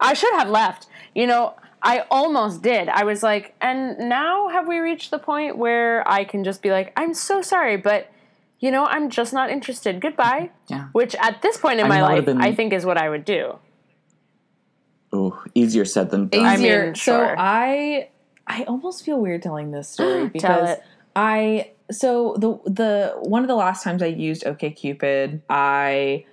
[0.00, 0.86] I should have left.
[1.14, 2.88] You know, I almost did.
[2.88, 6.70] I was like, and now have we reached the point where I can just be
[6.70, 8.10] like, I'm so sorry, but
[8.58, 10.00] you know, I'm just not interested.
[10.00, 10.50] Goodbye.
[10.68, 10.86] Yeah.
[10.92, 13.24] Which at this point in I my life, been- I think is what I would
[13.26, 13.58] do.
[15.12, 16.44] Oh, easier said than done.
[16.44, 16.86] I easier.
[16.86, 17.34] mean, So sure.
[17.38, 18.08] I
[18.46, 20.82] I almost feel weird telling this story Tell because it.
[21.14, 26.24] I so the the one of the last times I used OkCupid, I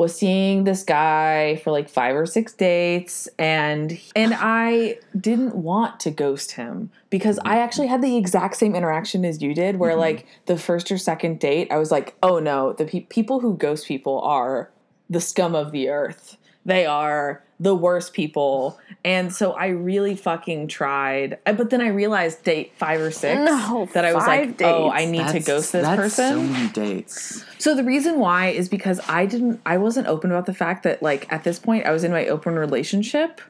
[0.00, 6.00] was seeing this guy for like five or six dates and and I didn't want
[6.00, 7.58] to ghost him because I mm-hmm.
[7.58, 10.00] actually had the exact same interaction as you did where mm-hmm.
[10.00, 13.58] like the first or second date I was like oh no the pe- people who
[13.58, 14.70] ghost people are
[15.10, 16.38] the scum of the earth.
[16.64, 21.88] They are the worst people and so I really fucking tried Uh, but then I
[21.88, 24.94] realized date five or six No, that I was like five oh dates.
[25.00, 27.44] I need to ghost this that's person So many dates.
[27.58, 31.02] so the reason why is because I didn't I wasn't open about the fact that
[31.02, 33.40] like at this point I was in my open relationship.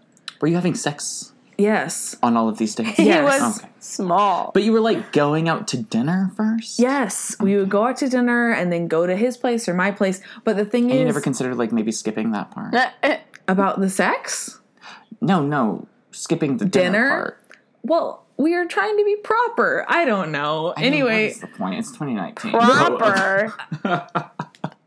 [0.40, 2.16] Were you having sex Yes.
[2.22, 2.90] on all of these dates?
[2.96, 3.24] He Yes.
[3.40, 3.68] was Okay.
[3.80, 4.50] small.
[4.54, 6.78] But you were like going out to dinner first?
[6.78, 7.36] Yes.
[7.40, 10.22] We would go out to dinner and then go to his place or my place.
[10.44, 12.74] But the thing And you never considered like maybe skipping that part?
[13.48, 14.59] about the sex?
[15.20, 15.86] No, no.
[16.12, 17.10] Skipping the dinner, Dinner?
[17.10, 17.40] part.
[17.82, 19.84] Well, we are trying to be proper.
[19.88, 20.72] I don't know.
[20.76, 21.78] I mean, anyway, what is the point?
[21.78, 22.52] It's 2019.
[22.52, 23.54] Proper.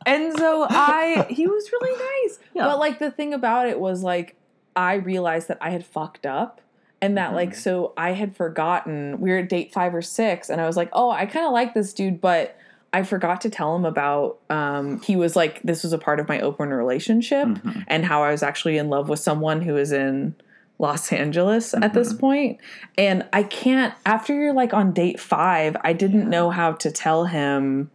[0.06, 2.40] and so I he was really nice.
[2.56, 2.66] Yeah.
[2.66, 4.36] But like the thing about it was like
[4.76, 6.62] I realized that I had fucked up
[7.00, 7.60] and that like mm-hmm.
[7.60, 10.90] so I had forgotten we were at date 5 or 6 and I was like,
[10.92, 12.58] "Oh, I kind of like this dude, but
[12.94, 16.28] I forgot to tell him about um he was like this was a part of
[16.28, 17.84] my open relationship Mhm.
[17.88, 20.36] and how I was actually in love with someone who is in
[20.80, 22.20] Los Angeles at this Mhm.
[22.20, 22.58] point.
[22.98, 27.26] And I can't after you're like on date 5, I didn't know how to tell
[27.26, 27.90] him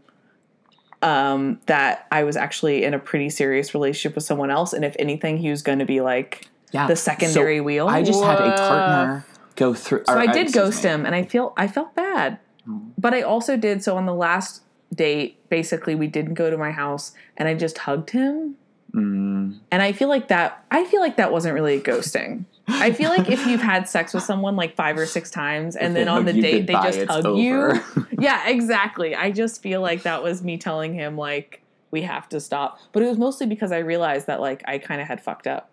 [1.00, 4.96] um, that I was actually in a pretty serious relationship with someone else, and if
[4.98, 6.88] anything, he was going to be like Yeah.
[6.88, 7.88] the secondary So wheel.
[7.88, 10.02] I just had a partner go through.
[10.08, 10.90] so or, I did ghost me.
[10.90, 12.90] him, and I feel I felt bad, Mm.
[12.98, 13.82] but I also did.
[13.84, 14.62] So on the last
[14.94, 18.56] date, basically, we didn't go to my house, and I just hugged him,
[18.94, 22.44] Mm, And I feel like that I feel like that wasn't really ghosting.
[22.68, 25.88] I feel like if you've had sex with someone like five or six times and
[25.88, 27.80] If then on the date they just hug you.
[28.20, 29.14] Yeah, exactly.
[29.14, 32.78] I just feel like that was me telling him like we have to stop.
[32.92, 35.70] But it was mostly because I realized that like I kind of had fucked up.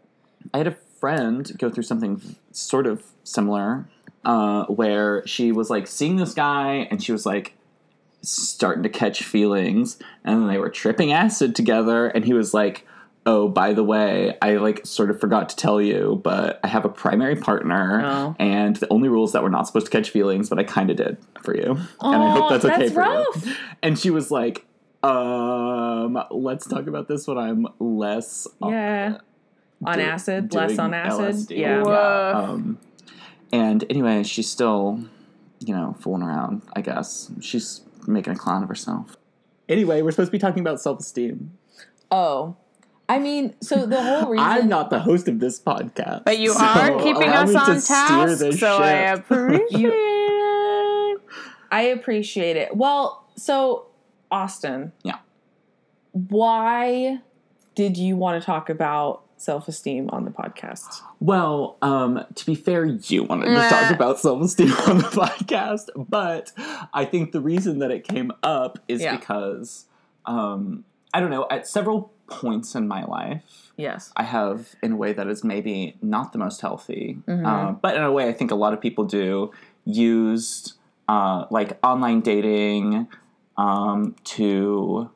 [0.54, 3.88] I had a friend go through something sort of similar,
[4.25, 7.54] uh, where she was like seeing this guy and she was like
[8.29, 12.85] starting to catch feelings, and then they were tripping acid together, and he was like.
[13.27, 16.85] Oh, by the way, I like sort of forgot to tell you, but I have
[16.85, 18.35] a primary partner, Oh.
[18.38, 20.91] and the only rule is that we're not supposed to catch feelings, but I kind
[20.91, 23.43] of did for you, and I hope that's okay that's for rough.
[23.47, 23.53] you.
[23.81, 24.67] And she was like,
[25.01, 29.17] "Um, let's talk about this when I'm less Yeah.
[29.83, 31.35] On do- acid, less on acid.
[31.49, 31.57] LSD.
[31.57, 31.81] Yeah.
[31.81, 32.33] Whoa.
[32.53, 32.77] Um,
[33.51, 34.99] and anyway, she's still,
[35.59, 36.61] you know, fooling around.
[36.75, 39.17] I guess she's making a clown of herself.
[39.67, 41.51] Anyway, we're supposed to be talking about self-esteem.
[42.11, 42.55] Oh.
[43.07, 46.53] I mean, so the whole reason I'm not the host of this podcast, But you
[46.53, 51.21] so are keeping us on task, this so I appreciate it.
[51.71, 52.75] I appreciate it.
[52.75, 53.87] Well, so
[54.31, 54.91] Austin.
[55.03, 55.19] Yeah.
[56.13, 57.19] Why
[57.75, 61.01] did you want to talk about self-esteem on the podcast?
[61.19, 66.51] Well, um, to be fair, you wanted to talk about self-esteem on the podcast, but
[66.93, 69.15] I think the reason that it came up is Yeah.
[69.15, 69.86] because
[70.25, 71.45] um, I don't know.
[71.51, 74.12] At several points in my life, Yes.
[74.17, 77.45] I have in a way that is maybe not the most healthy, Mhm.
[77.45, 79.51] uh, but in a way I think a lot of people do
[79.86, 80.73] used
[81.08, 83.08] uh, like online dating
[83.58, 85.10] um, to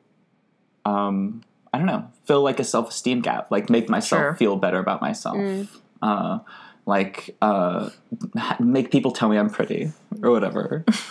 [0.84, 4.34] um, I don't know fill like a self esteem gap, like make myself Sure.
[4.34, 5.68] feel better about myself, Mm.
[6.02, 6.38] uh,
[6.86, 7.90] like uh,
[8.60, 10.84] make people tell me I'm pretty or whatever.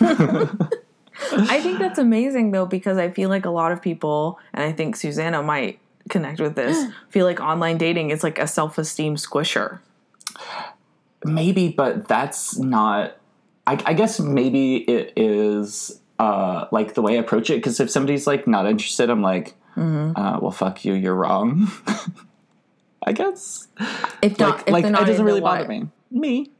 [1.32, 4.72] I think that's amazing though because I feel like a lot of people and I
[4.72, 9.80] think Susanna might connect with this feel like online dating is like a self-esteem squisher.
[11.24, 13.16] Maybe, but that's not.
[13.66, 17.56] I, I guess maybe it is uh, like the way I approach it.
[17.56, 20.20] Because if somebody's like not interested, I'm like, Mm-hmm.
[20.20, 21.70] uh, well, fuck you, you're wrong.
[23.06, 23.66] I guess.
[24.22, 25.56] If not, Like, if like they're not it doesn't into really what?
[25.58, 25.88] bother me.
[26.10, 26.50] Me,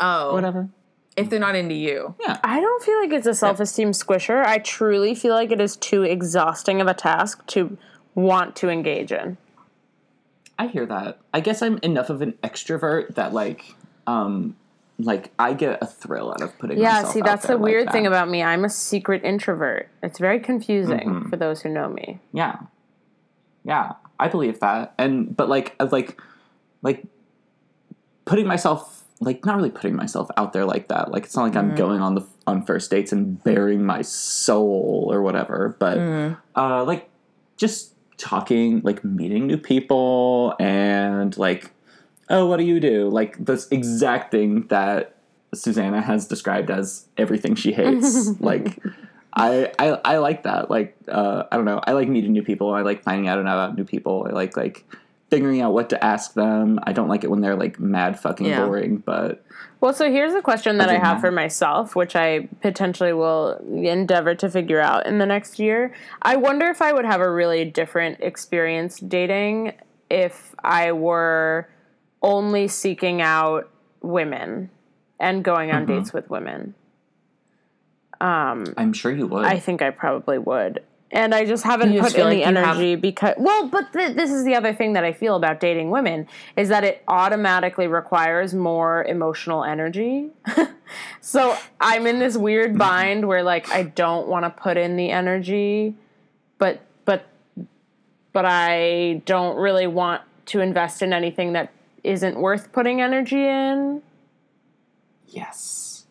[0.00, 0.68] Oh, whatever.
[1.16, 2.14] if they're not into you.
[2.20, 2.38] Yeah.
[2.44, 4.44] I don't feel like it's a self esteem squisher.
[4.44, 7.76] I truly feel like it is too exhausting of a task to
[8.14, 9.36] want to engage in.
[10.58, 11.18] I hear that.
[11.34, 13.74] I guess I'm enough of an extrovert that like,
[14.06, 14.54] um,
[15.04, 16.78] like I get a thrill out of putting.
[16.78, 17.92] Yeah, myself see, that's the like weird that.
[17.92, 18.42] thing about me.
[18.42, 19.88] I'm a secret introvert.
[20.02, 21.28] It's very confusing Mm-hmm.
[21.28, 22.20] for those who know me.
[22.32, 22.58] Yeah.
[23.64, 24.94] Yeah, I believe that.
[24.98, 26.20] And but like of like
[26.82, 27.04] like
[28.24, 31.12] putting myself like not really putting myself out there like that.
[31.12, 35.08] Like it's not like I'm going on the on first dates and bearing my soul
[35.12, 35.96] or whatever, but
[36.56, 37.08] uh like
[37.56, 41.70] just talking, like meeting new people and like
[42.32, 43.08] oh, what do you do?
[43.08, 45.14] Like this exact thing that
[45.54, 48.28] Susanna has described as everything she hates.
[48.40, 48.78] like
[49.34, 50.70] I, I I like that.
[50.70, 51.80] Like uh, I don't know.
[51.86, 52.72] I like meeting new people.
[52.74, 54.26] I like finding out about new people.
[54.28, 54.84] I like like
[55.30, 56.78] figuring out what to ask them.
[56.82, 58.66] I don't like it when they're like mad fucking Yeah.
[58.66, 58.98] boring.
[58.98, 59.42] But
[59.80, 63.14] Well, so here's a question that I Other have than for myself, which I potentially
[63.14, 65.94] will endeavor to figure out in the next year.
[66.20, 69.72] I wonder if I would have a really different experience dating
[70.10, 71.66] if I were
[72.22, 73.68] only seeking out
[74.00, 74.70] women
[75.20, 75.98] and going on Mm-hmm.
[75.98, 76.74] dates with women.
[78.20, 79.44] Um, I'm sure you would.
[79.44, 80.82] I think I probably would.
[81.10, 83.34] And I just haven't You put just feel in the like you have- energy because
[83.36, 86.70] well, but th- this is the other thing that I feel about dating women is
[86.70, 90.30] that it automatically requires more emotional energy.
[91.20, 95.10] so I'm in this weird bind where like I don't want to put in the
[95.10, 95.94] energy,
[96.58, 97.26] but but
[98.32, 101.70] but I don't really want to invest in anything that
[102.04, 104.02] isn't worth putting energy in.
[105.26, 106.04] yes,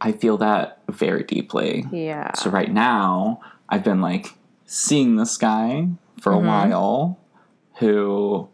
[0.00, 1.86] I feel that very deeply.
[1.90, 2.34] Yeah.
[2.34, 4.34] So right now, I've been like
[4.66, 5.88] seeing this guy
[6.20, 6.46] for a mm-hmm.
[6.46, 7.18] while
[7.78, 8.48] who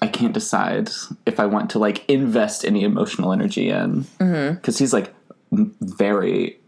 [0.00, 0.90] I can't decide
[1.26, 4.04] if I want to like invest any emotional energy in.
[4.20, 4.54] Mm-hmm.
[4.54, 5.12] Because he's like
[5.50, 6.58] very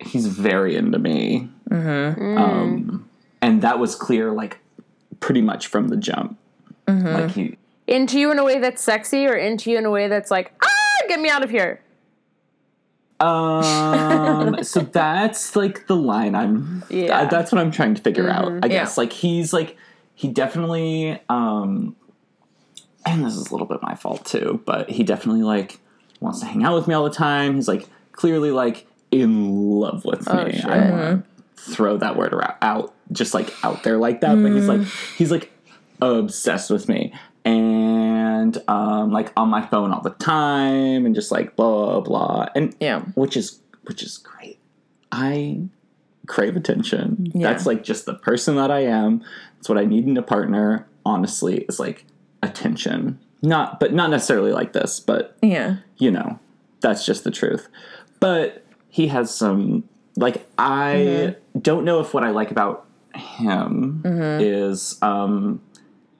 [0.00, 1.48] he's very into me.
[1.70, 2.38] Mm-hmm.
[2.38, 3.02] Um, mm.
[3.40, 4.58] and that was clear like
[5.20, 6.38] pretty much from the jump.
[6.88, 10.08] Like he into you in a way that's sexy or into you in a way
[10.08, 10.68] that's like, ah,
[11.08, 11.80] get me out of here.
[13.20, 16.84] Um, so that's like the line I'm.
[16.90, 17.20] Yeah.
[17.20, 18.52] th- that's what I'm trying to figure out.
[18.64, 19.02] I guess Yeah.
[19.02, 19.76] like he's like
[20.14, 21.96] he definitely um,
[23.04, 25.78] and this is a little bit my fault too, but he definitely like
[26.20, 27.54] wants to hang out with me all the time.
[27.54, 30.52] He's like clearly like in love with Oh, me.
[30.52, 30.64] shit.
[30.66, 31.24] I don't want
[31.56, 34.82] to throw that word around, out just like out there like that, but he's like
[35.16, 35.52] he's like
[36.02, 37.14] obsessed with me
[37.46, 42.46] and um, like on my phone all the time and just like blah blah blah
[42.56, 43.00] and Yeah.
[43.14, 44.58] which is which is great.
[45.12, 45.60] I
[46.26, 47.30] crave attention.
[47.34, 47.50] Yeah.
[47.52, 49.22] That's like just the person that I am.
[49.60, 50.86] It's what I need in a partner.
[51.04, 52.04] Honestly, is like
[52.42, 53.20] attention.
[53.42, 54.98] Not, but not necessarily like this.
[54.98, 55.76] But Yeah.
[55.98, 56.40] you know,
[56.80, 57.68] that's just the truth.
[58.18, 59.84] But he has some
[60.16, 61.58] like I Mm-hmm.
[61.60, 65.60] don't know if what I like about him is um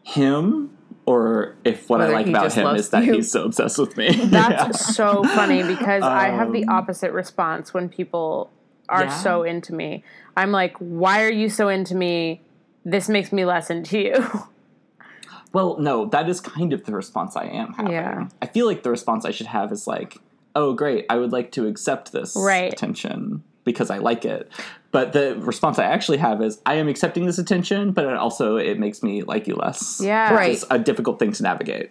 [0.04, 0.70] him
[1.06, 3.14] or if what Whether I like about him is that you.
[3.14, 4.08] he's so obsessed with me.
[4.26, 8.50] That's so funny because I have the Um, opposite response when people
[8.88, 9.16] are Yeah?
[9.18, 10.02] so into me.
[10.36, 12.42] I'm like, why are you so into me?
[12.84, 14.14] This makes me less into you.
[15.52, 17.92] Well, no, that is kind of the response I am having.
[17.92, 18.28] Yeah.
[18.42, 20.18] I feel like the response I should have is like,
[20.54, 22.70] oh, great, I would like to accept this Right.
[22.70, 24.50] attention because I like it.
[24.96, 28.56] But the response I actually have is, I am accepting this attention, but it also
[28.56, 30.00] it makes me like you less.
[30.02, 30.32] Yeah.
[30.32, 30.52] Right.
[30.52, 31.90] It's a difficult thing to navigate.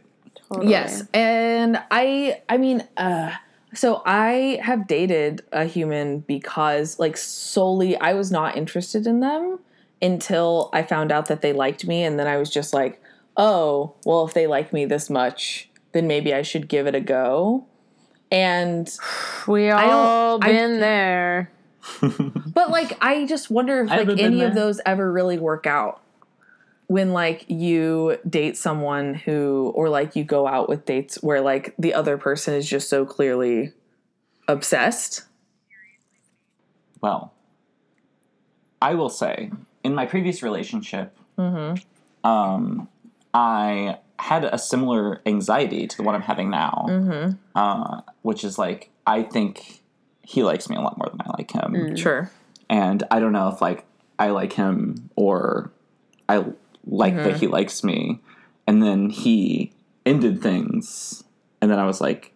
[0.50, 0.72] Totally.
[0.72, 3.32] Yes, and I I mean uh
[3.76, 9.60] so I have dated a human because like solely I was not interested in them
[10.02, 13.00] until I found out that they liked me and then I was just like,
[13.38, 17.02] "Oh, well if they like me this much, then maybe I should give it a
[17.02, 17.66] go."
[18.32, 18.90] And
[19.46, 21.52] We don't- all I- been there.
[22.02, 26.02] But like I just wonder if I like any of those ever really work out.
[26.88, 31.74] When like you date someone who or like you go out with dates where like
[31.80, 33.72] the other person is just so clearly
[34.48, 35.24] obsessed.
[37.02, 37.34] Well,
[38.82, 39.52] I will say,
[39.84, 42.28] in my previous relationship, Mm-hmm.
[42.30, 42.88] um,
[43.34, 47.32] I had a similar anxiety to the one I'm having now, Mm-hmm.
[47.56, 49.82] uh, which is like, I think
[50.26, 51.96] he likes me a lot more than I like him.
[51.96, 52.30] Sure.
[52.70, 53.86] and I don't know if like
[54.20, 55.72] I like him or
[56.28, 56.46] I
[56.86, 57.24] like Mm-hmm.
[57.24, 58.22] that he likes me.
[58.68, 59.72] And then he
[60.06, 61.24] ended things,
[61.62, 62.34] and then I was like,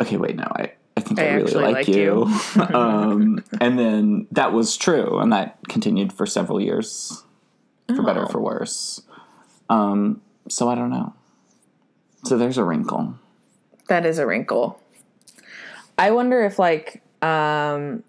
[0.00, 0.72] okay, wait, no, I.
[0.98, 2.24] I think I, I really like, like you.
[2.74, 7.22] um, and then that was true, and that continued for several years,
[7.94, 8.28] for better or Oh.
[8.28, 9.02] for worse.
[9.68, 11.12] Um, so I don't know.
[12.24, 13.14] So there's a wrinkle.
[13.88, 14.80] That is a wrinkle.
[15.98, 18.02] I wonder if like um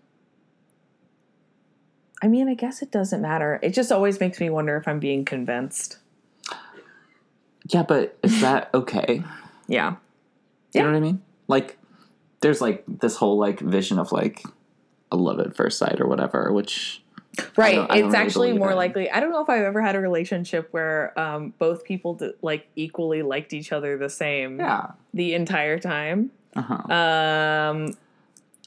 [2.22, 3.60] I mean, I guess it doesn't matter.
[3.62, 6.00] It just always makes me wonder if I'm being convinced.
[7.70, 9.24] Yeah, but is that okay?
[9.68, 9.92] Yeah.
[9.92, 9.98] You
[10.74, 10.82] Yeah.
[10.84, 11.22] know what I mean?
[11.48, 11.78] Like,
[12.42, 14.42] there's like this whole like vision of like
[15.12, 17.04] a love at first sight or whatever, which
[17.56, 17.76] Right.
[17.76, 19.12] don't- I don't it's really actually more likely.
[19.12, 22.68] I don't know if I've ever had a relationship where um, both people d- like
[22.76, 24.88] equally liked each other the same yeah.
[25.14, 26.32] the entire time.
[26.56, 26.94] Uh-huh.
[26.94, 27.94] Um,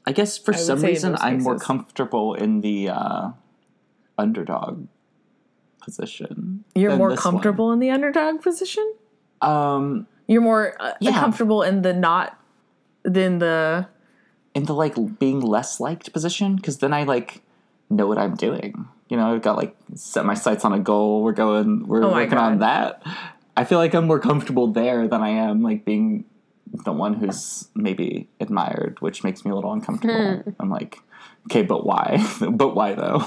[0.07, 3.31] I guess for I some reason I'm more comfortable in the uh,
[4.19, 4.87] underdog
[5.81, 6.64] position.
[6.75, 7.33] you're more this one.
[7.33, 8.95] comfortable in the underdog position.
[9.40, 11.19] Um, You're more uh, Yeah.
[11.19, 12.38] comfortable in the not
[13.03, 13.87] than the
[14.55, 17.40] in the like being less liked position because then I like
[17.88, 18.87] know what I'm doing.
[19.09, 21.23] You know, I've got like set my sights on a goal.
[21.23, 21.87] We're going.
[21.88, 23.03] We're Oh my working on that.
[23.57, 26.25] I feel like I'm more comfortable there than I am like being
[26.72, 30.38] the one who's maybe admired, which makes me a little uncomfortable.
[30.38, 30.50] Hmm.
[30.59, 30.98] I'm like,
[31.50, 32.24] okay, but why?
[32.50, 33.26] but why though?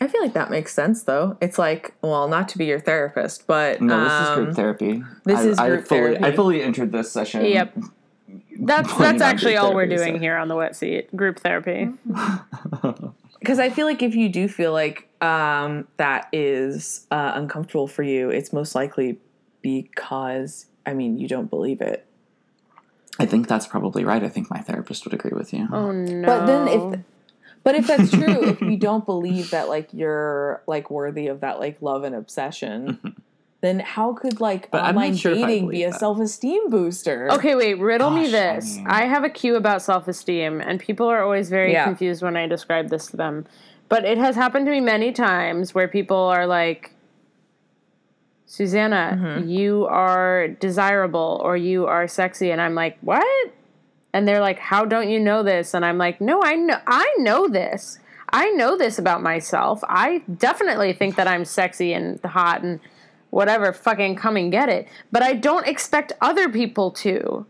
[0.00, 1.36] I feel like that makes sense though.
[1.40, 5.02] It's like, well, not to be your therapist, but No, this is um, group therapy.
[5.24, 7.44] this I, is I group fully, I fully entered this session.
[7.44, 7.78] Yep.
[8.60, 11.14] That's that's actually all we're doing so- here on the wet seat.
[11.14, 11.90] Group therapy.
[13.38, 18.02] because I feel like if you do feel like um, that is uh, uncomfortable for
[18.02, 19.18] you, it's most likely
[19.62, 22.06] because I mean you don't believe it.
[23.18, 24.22] I think that's probably right.
[24.22, 25.68] I think my therapist would agree with you.
[25.72, 26.26] Oh no.
[26.26, 27.00] But then if
[27.62, 31.58] but if that's true, if you don't believe that like you're like worthy of that
[31.58, 33.08] like love and obsession, mm-hmm.
[33.62, 37.30] then how could like But online sure dating be a self esteem booster?
[37.32, 38.76] Okay, wait, riddle me Gosh, I this.
[38.76, 41.84] mean- I, have a cue about self esteem, and people are always very Yeah.
[41.84, 43.46] confused when I describe this to them.
[43.88, 46.93] But it has happened to me many times where people are like,
[48.46, 49.48] Susanna, Mm-hmm.
[49.48, 52.50] you are desirable or you are sexy.
[52.50, 53.52] And I'm like, what?
[54.12, 55.74] And they're like, how don't you know this?
[55.74, 57.98] And I'm like, no, I know, I know this.
[58.32, 59.80] I know this about myself.
[59.88, 62.80] I definitely think that I'm sexy and hot and
[63.30, 64.88] whatever, fucking come and get it.
[65.10, 67.46] But I don't expect other people to.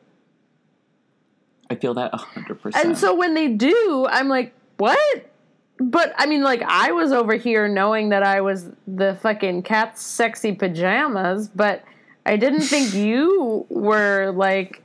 [1.71, 2.85] I feel that hundred percent.
[2.85, 5.31] And so when they do, I'm like, what?
[5.79, 10.03] But I mean, like, I was over here knowing that I was the fucking cat's
[10.03, 11.85] sexy pajamas, but
[12.27, 14.83] I didn't think you were like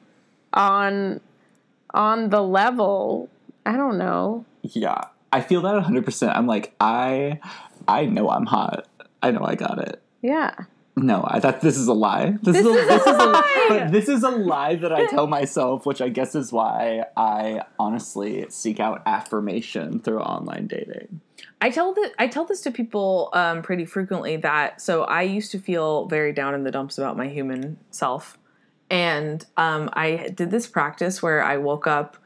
[0.53, 1.21] on
[1.93, 3.29] on the level.
[3.65, 4.45] I don't know.
[4.63, 6.35] Yeah, I feel that hundred percent.
[6.35, 7.39] I'm like, I,
[7.87, 8.87] I know I'm hot.
[9.21, 10.01] I know I got it.
[10.21, 10.53] Yeah.
[11.03, 12.37] No, I thought this is a lie.
[12.41, 13.65] This, is, a, is a this is a lie!
[13.69, 17.63] but this is a lie that I tell myself, which I guess is why I
[17.77, 21.21] honestly seek out affirmation through online dating.
[21.61, 25.51] I tell that I tell this to people um, pretty frequently that so I used
[25.51, 28.37] to feel very down in the dumps about my human self,
[28.89, 32.17] and um, I did this practice where I woke up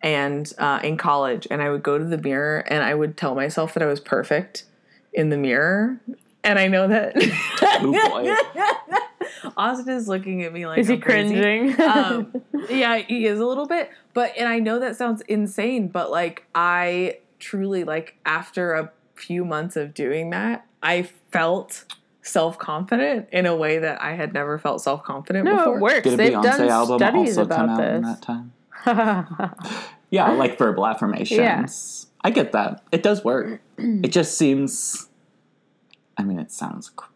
[0.00, 3.34] and uh, in college and I would go to the mirror and I would tell
[3.34, 4.64] myself that I was perfect
[5.12, 6.00] in the mirror,
[6.48, 7.12] and I know that.
[7.80, 8.34] Oh boy.
[9.56, 11.34] Austin is looking at me like Is he I'm crazy.
[11.40, 11.80] cringing?
[11.80, 12.32] um,
[12.70, 16.44] yeah, he is a little bit, but and I know that sounds insane, but like
[16.54, 21.84] I truly like after a few months of doing that, I felt
[22.22, 25.76] self confident in a way that I had never felt self confident no, before.
[25.76, 26.02] it works.
[26.02, 28.18] Did a They've Beyonce done album studies also come about out in this.
[28.18, 29.54] that time?
[30.10, 31.38] Yeah, like verbal affirmations.
[31.38, 32.26] Yeah.
[32.26, 32.82] I get that.
[32.92, 33.60] It does work.
[33.78, 35.07] it just seems.
[36.18, 36.90] I mean, it sounds.
[36.90, 37.10] cr-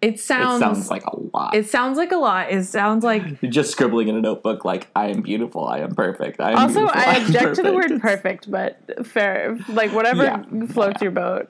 [0.00, 0.60] It It sounds.
[0.60, 1.54] sounds like a lot.
[1.54, 2.50] it sounds like a lot.
[2.50, 5.94] It sounds like You're just scribbling in a notebook like I am beautiful, I am
[5.94, 6.40] perfect.
[6.40, 9.58] I am also, beautiful, I am object to the word perfect, but fair.
[9.68, 10.66] Like, whatever Yeah.
[10.66, 11.48] floats your boat.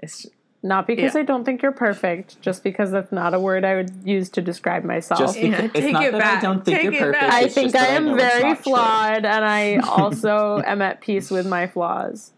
[0.00, 0.26] it's,
[0.62, 1.20] Not because Yeah.
[1.20, 4.42] I don't think you're perfect, just because that's not a word I would use to
[4.42, 5.20] describe myself.
[5.20, 6.38] Just Yeah, because it's take not it that back.
[6.38, 7.20] I don't think Take you're it perfect.
[7.20, 7.32] back.
[7.32, 8.62] I think just I am it's very not true.
[8.64, 12.32] flawed, and I also am at peace with my flaws.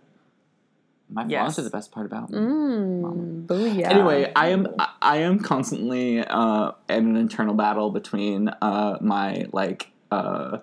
[1.11, 1.59] My flaws Yes.
[1.59, 2.39] are the best part about me.
[2.39, 3.87] Mm, booyah.
[3.87, 4.69] Anyway, I am
[5.01, 10.59] I- am constantly uh, in an internal battle between uh, my like uh,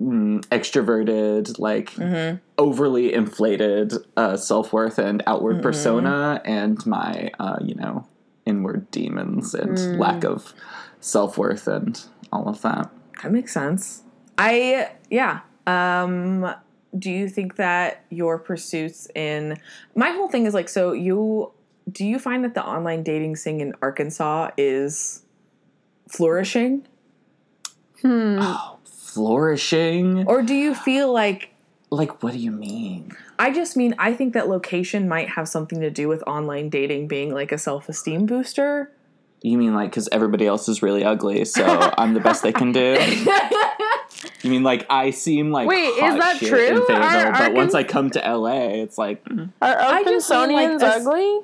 [0.00, 2.40] mm, extroverted, like mhm.
[2.58, 5.62] overly inflated uh, self worth and outward Mhm.
[5.62, 8.06] persona, and my uh, you know
[8.46, 9.98] inward demons and Mm.
[9.98, 10.52] lack of
[11.00, 12.00] self worth and
[12.32, 12.90] all of that.
[13.22, 14.02] that makes sense.
[14.38, 15.40] I yeah.
[15.66, 16.52] Um,
[16.98, 19.58] do you think that your pursuits in
[19.94, 21.50] my whole thing is like so you
[21.90, 25.24] do you find that the online dating scene in Arkansas is
[26.08, 26.86] flourishing?
[28.02, 28.38] Hmm.
[28.40, 30.26] Oh, flourishing.
[30.26, 31.54] Or do you feel like
[31.90, 33.12] Like, what do you mean?
[33.38, 37.08] I just mean I think that location might have something to do with online dating
[37.08, 38.92] being like a self-esteem booster.
[39.42, 41.64] You mean like because everybody else is really ugly, so
[41.98, 42.96] I'm the best they can do?
[44.42, 46.58] You mean like I seem like Wait, is that shit true?
[46.58, 50.06] in Fayetteville, Are but once I come to LA, it's like mm, Are I like,
[50.06, 51.40] Arkansanians a s- ugly?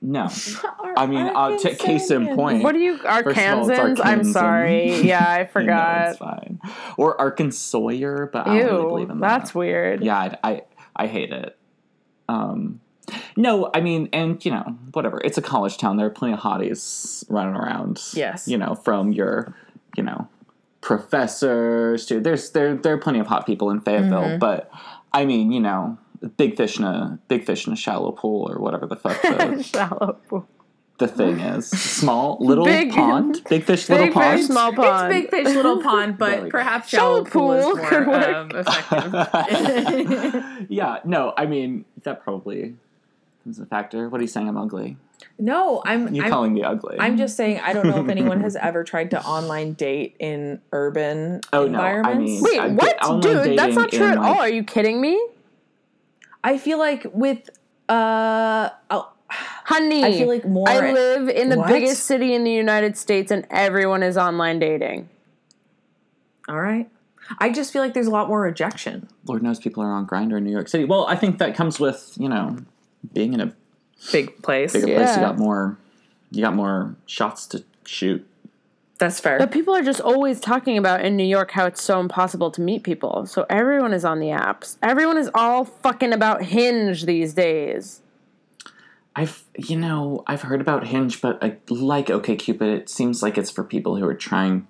[0.00, 0.28] no.
[0.96, 2.62] I mean, uh, t- case in point.
[2.62, 4.00] What are you, of all, Arkansans?
[4.04, 4.92] I'm sorry.
[5.02, 6.18] Yeah, I No, it's forgot.
[6.18, 6.60] fine.
[6.96, 10.02] Or Arkansawyer, but I don't really believe Ew, in that's weird.
[10.04, 10.62] Yeah, I, I
[10.96, 11.56] I hate it.
[12.28, 12.80] Um,
[13.36, 14.62] no, I mean, and you know,
[14.92, 15.20] whatever.
[15.24, 15.96] It's a college town.
[15.98, 18.00] There are plenty of hotties running around.
[18.14, 18.48] Yes.
[18.48, 19.54] you know, from your,
[19.96, 20.28] you know,
[20.84, 24.38] professors to there's there there are plenty of hot people in Fayetteville, Mhm.
[24.38, 24.70] but
[25.14, 25.96] I mean, you know,
[26.36, 29.62] big fish in a big fish in a shallow pool or whatever the fuck the,
[29.72, 30.46] Shallow pool.
[30.98, 31.68] the thing is.
[31.70, 34.38] Small little Big- pond, big fish, little Big pond.
[34.40, 35.12] fish, small pond.
[35.14, 38.36] It's big fish, little pond, but Like- perhaps Shallow shallow pool is more could work.
[38.36, 40.44] um, effective.
[40.68, 42.76] yeah, no, I mean that probably
[43.48, 44.08] is a factor.
[44.10, 44.48] What are you saying?
[44.48, 44.98] I'm ugly.
[45.38, 46.14] No, I'm.
[46.14, 46.96] You I'm, calling me ugly?
[47.00, 47.58] I'm just saying.
[47.60, 51.80] I don't know if anyone has ever tried to online date in urban Oh, no,
[51.80, 52.30] I environments.
[52.30, 53.22] mean- Wait, I- what?
[53.22, 54.38] Dude, that's not true in, at all.
[54.40, 55.20] Are you kidding me?
[56.44, 57.50] I feel like with
[57.88, 60.68] uh, oh, Honey, I feel like more.
[60.68, 61.68] I live in the What?
[61.68, 65.08] biggest city in the United States and everyone is online dating.
[66.48, 66.88] all right.
[67.38, 69.08] I just feel like there's a lot more rejection.
[69.26, 70.84] Lord knows people are on Grindr in New York City.
[70.84, 72.58] Well, I think that comes with you know
[73.12, 73.54] being in a
[74.12, 74.72] Big place.
[74.72, 75.16] bigger place.
[75.16, 75.78] You got more.
[76.30, 78.26] You got more shots to shoot.
[78.98, 79.38] That's fair.
[79.38, 82.60] But people are just always talking about in New York how it's so impossible to
[82.60, 83.26] meet people.
[83.26, 84.76] So everyone is on the apps.
[84.82, 88.02] Everyone is all fucking about Hinge these days.
[89.16, 93.50] I've you know I've heard about Hinge, but I, like OkCupid, it seems like it's
[93.50, 94.66] for people who are trying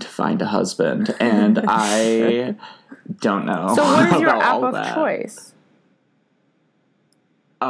[0.00, 2.54] to find a husband, and I
[3.20, 3.72] don't know.
[3.74, 4.94] So what is your app of that.
[4.94, 5.52] choice?
[7.60, 7.68] Uh,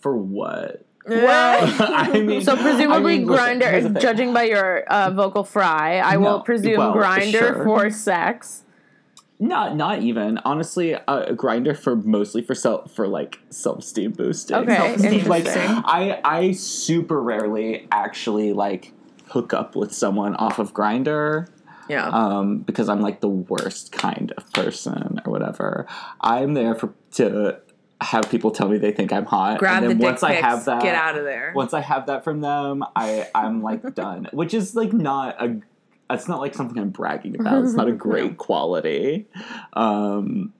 [0.00, 0.84] for what?
[1.08, 3.70] Well, I mean, so presumably I mean, Grindr.
[3.70, 4.02] here's the thing.
[4.02, 7.64] Judging by your uh, vocal fry, I will presume well, Grindr sure.
[7.64, 8.64] for sex.
[9.40, 14.10] Not not even honestly uh, a Grindr for mostly for self for like self esteem
[14.12, 14.56] boosting.
[14.56, 15.46] Okay, Self-esteem like.
[15.46, 18.92] I I super rarely actually like
[19.28, 21.48] hook up with someone off of Grindr
[21.88, 22.08] yeah.
[22.08, 25.86] um, because I'm like the worst kind of person or whatever.
[26.20, 27.60] I'm there for to
[28.00, 29.58] have people tell me they think I'm hot.
[29.58, 30.42] Grab and the then dick once I pics.
[30.42, 31.52] have that, Get out of there.
[31.54, 34.28] once I have that from them, I I'm like done.
[34.32, 35.60] Which is like not a
[36.10, 37.64] it's not like something I'm bragging about.
[37.64, 39.26] It's not a great quality.
[39.72, 40.52] Um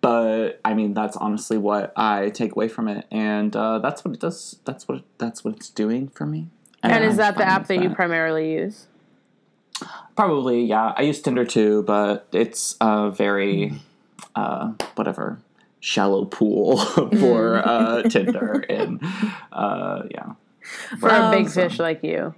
[0.00, 4.14] but I mean, that's honestly what I take away from it, and uh, that's what
[4.14, 4.58] it does.
[4.64, 6.48] That's what that's what it's doing for me.
[6.82, 8.86] And is I'm that the app with that you primarily use?
[10.20, 10.92] Probably, yeah.
[10.96, 13.72] I use Tinder too, but it's a very
[14.34, 15.38] uh, whatever
[15.80, 16.76] shallow pool
[17.20, 19.02] for uh, Tinder, and
[19.50, 20.32] uh, yeah.
[20.98, 22.34] For a Um, big fish like you.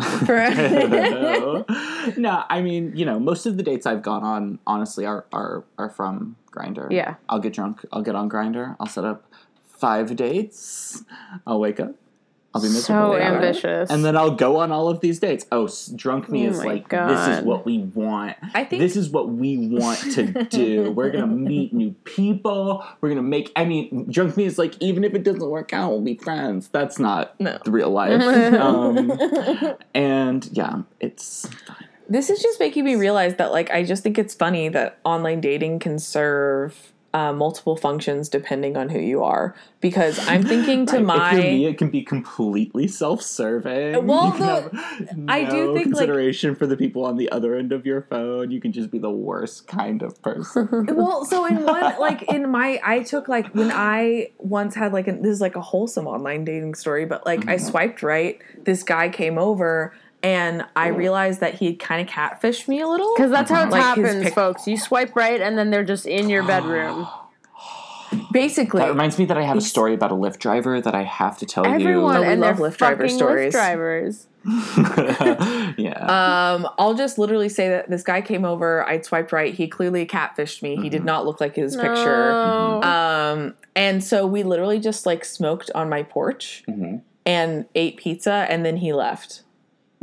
[0.24, 1.66] For- no.
[2.16, 5.64] no, I mean, you know, most of the dates I've gone on, honestly, are are
[5.76, 6.90] are from Grindr.
[6.90, 7.16] Yeah.
[7.28, 7.84] I'll get drunk.
[7.92, 8.76] I'll get on Grindr.
[8.80, 9.26] I'll set up
[9.68, 11.04] five dates.
[11.46, 11.96] I'll wake up.
[12.54, 12.82] I'll be miserable.
[13.12, 13.90] So about it, ambitious.
[13.90, 15.46] And then I'll go on all of these dates.
[15.50, 17.08] Oh, s- drunk me Oh is like God.
[17.08, 18.36] this is what we want.
[18.54, 20.90] I think This is what we want to do.
[20.90, 22.84] We're gonna meet new people.
[23.00, 23.50] We're gonna make.
[23.56, 26.68] I mean, drunk me is like even if it doesn't work out, we'll be friends.
[26.68, 27.58] That's not No.
[27.66, 28.20] real life.
[28.60, 29.12] um,
[29.94, 31.48] and yeah, it's
[32.08, 35.40] This is just making me realize that, like, I just think it's funny that online
[35.40, 39.54] dating can serve uh, multiple functions depending on who you are.
[39.80, 41.28] Because I'm thinking to Right, my.
[41.30, 44.06] If you're me, it can be completely self-serving.
[44.06, 44.40] Well, You can
[44.70, 47.72] the- have I do no think, like- consideration for the people on the other end
[47.72, 48.50] of your phone.
[48.50, 50.86] You can just be the worst kind of person.
[50.96, 55.08] well, so in one, like in my, I took like when I once had like,
[55.08, 57.60] a, this is like a wholesome online dating story, but like I Mhm.
[57.70, 58.38] swiped right.
[58.64, 59.92] This guy came over
[60.22, 63.12] and I realized that he kind of catfished me a little.
[63.16, 64.66] Because that's how it Like happens, pic- folks.
[64.66, 67.06] You swipe right and then they're just in your bedroom.
[68.30, 71.02] Basically, that reminds me that I have a story about a Lyft driver that I
[71.02, 73.48] have to tell Everyone Oh, we and love their Lyft driver stories.
[73.54, 74.26] Lyft drivers.
[75.78, 76.52] yeah.
[76.54, 78.86] Um, I'll just literally say that this guy came over.
[78.86, 79.54] I swiped right.
[79.54, 80.76] He clearly catfished me.
[80.76, 82.30] He did not look like his picture.
[82.32, 82.82] No.
[82.82, 87.00] Um, and so we literally just like smoked on my porch Mhm.
[87.24, 89.42] and ate pizza, and then he left.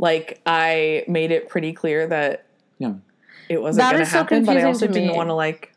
[0.00, 2.46] Like I made it pretty clear that
[2.78, 2.94] Yeah.
[3.50, 5.69] it wasn't That going is to so happen, but I also didn't want to like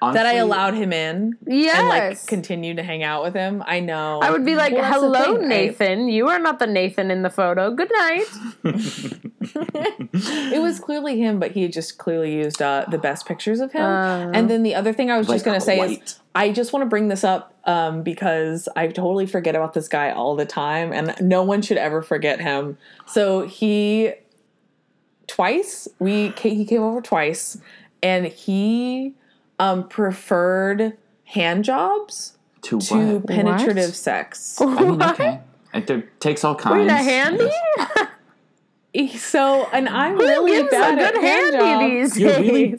[0.00, 1.78] that I allowed him in yes.
[1.78, 3.62] and like continue to hang out with him.
[3.66, 4.20] I know.
[4.20, 6.08] I would be like, Well, hello, thing, Nathan.
[6.08, 7.70] You are not the Nathan in the photo.
[7.70, 8.24] Good night.
[10.12, 13.72] it was clearly him, but he had just clearly used uh, the best pictures of
[13.72, 13.82] him.
[13.82, 14.30] Uh.
[14.32, 16.20] and then the other thing I was Like just going to say is.
[16.34, 20.12] I just want to bring this up um, because I totally forget about this guy
[20.12, 22.78] all the time, and no one should ever forget him.
[23.06, 24.12] So he
[25.26, 27.58] twice we he came over twice,
[28.02, 29.14] and he
[29.60, 33.26] um, preferred hand jobs to to what?
[33.26, 33.94] penetrative What?
[33.94, 34.60] sex.
[34.60, 35.40] I mean, okay.
[35.72, 36.88] It takes all kinds.
[36.90, 37.48] Wait, a handy?
[39.18, 42.14] So, and I'm Who really gives a bad at good hand handy jobs.
[42.14, 42.50] these You're days?
[42.50, 42.76] really-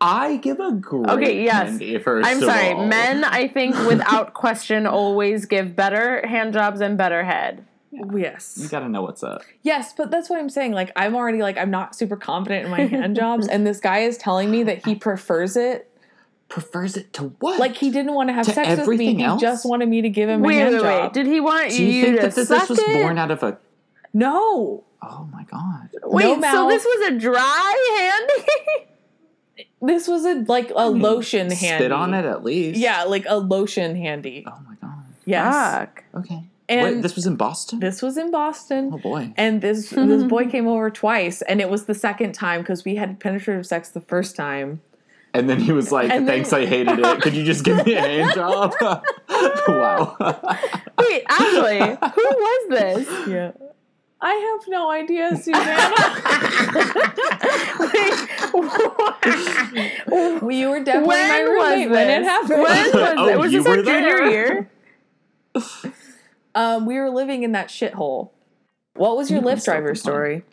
[0.00, 1.68] I give a great Okay, yes.
[1.68, 2.72] handy first I'm of sorry.
[2.72, 2.86] all.
[2.88, 7.64] Men, I think, without question, always give better hand jobs and better head.
[8.14, 8.58] Yes.
[8.60, 9.42] You gotta know what's up.
[9.62, 10.72] Yes, but that's what I'm saying.
[10.72, 14.00] Like, I'm already like, I'm not super confident in my hand jobs, and this guy
[14.00, 15.90] is telling me that he prefers it.
[16.48, 17.58] Prefers it to what?
[17.58, 18.82] Like, he didn't want to have To sex with me.
[18.82, 21.12] everything He just wanted me to give him a Wait, hand wait, job.
[21.12, 23.02] Did he want Do you you, think to that this, suck this was it?
[23.02, 23.58] born out of a?
[24.12, 25.90] no, Oh my god!
[26.04, 28.88] Wait, no so this was a dry handy?
[29.82, 31.56] this was a like a lotion handy.
[31.84, 32.78] Spit on it at least.
[32.78, 34.44] Yeah, like a lotion handy.
[34.46, 35.04] Oh my god.
[35.26, 36.04] Yes, Fuck.
[36.14, 36.44] Okay.
[36.68, 37.80] And Wait, this was in Boston.
[37.80, 38.90] this was in Boston.
[38.94, 39.32] oh boy.
[39.36, 42.94] And this this boy came over twice, and it was the second time because we
[42.96, 44.80] had penetrative sex the first time.
[45.34, 47.20] And then he was like, And then- "Thanks, I hated it.
[47.20, 48.72] Could you just give me a hand job?"
[49.68, 50.16] wow.
[50.98, 51.80] Wait, Ashley,
[52.14, 53.28] who was this?
[53.28, 53.50] Yeah.
[54.20, 55.92] I have no idea, Susanna.
[60.08, 61.96] well, you were definitely when my was roommate this?
[61.96, 62.62] when it happened.
[62.62, 63.38] When was Oh, it?
[63.38, 64.70] Was you this our junior year?
[66.54, 68.30] Um, we were living in that shithole.
[68.94, 70.44] What was your You Lyft driver story?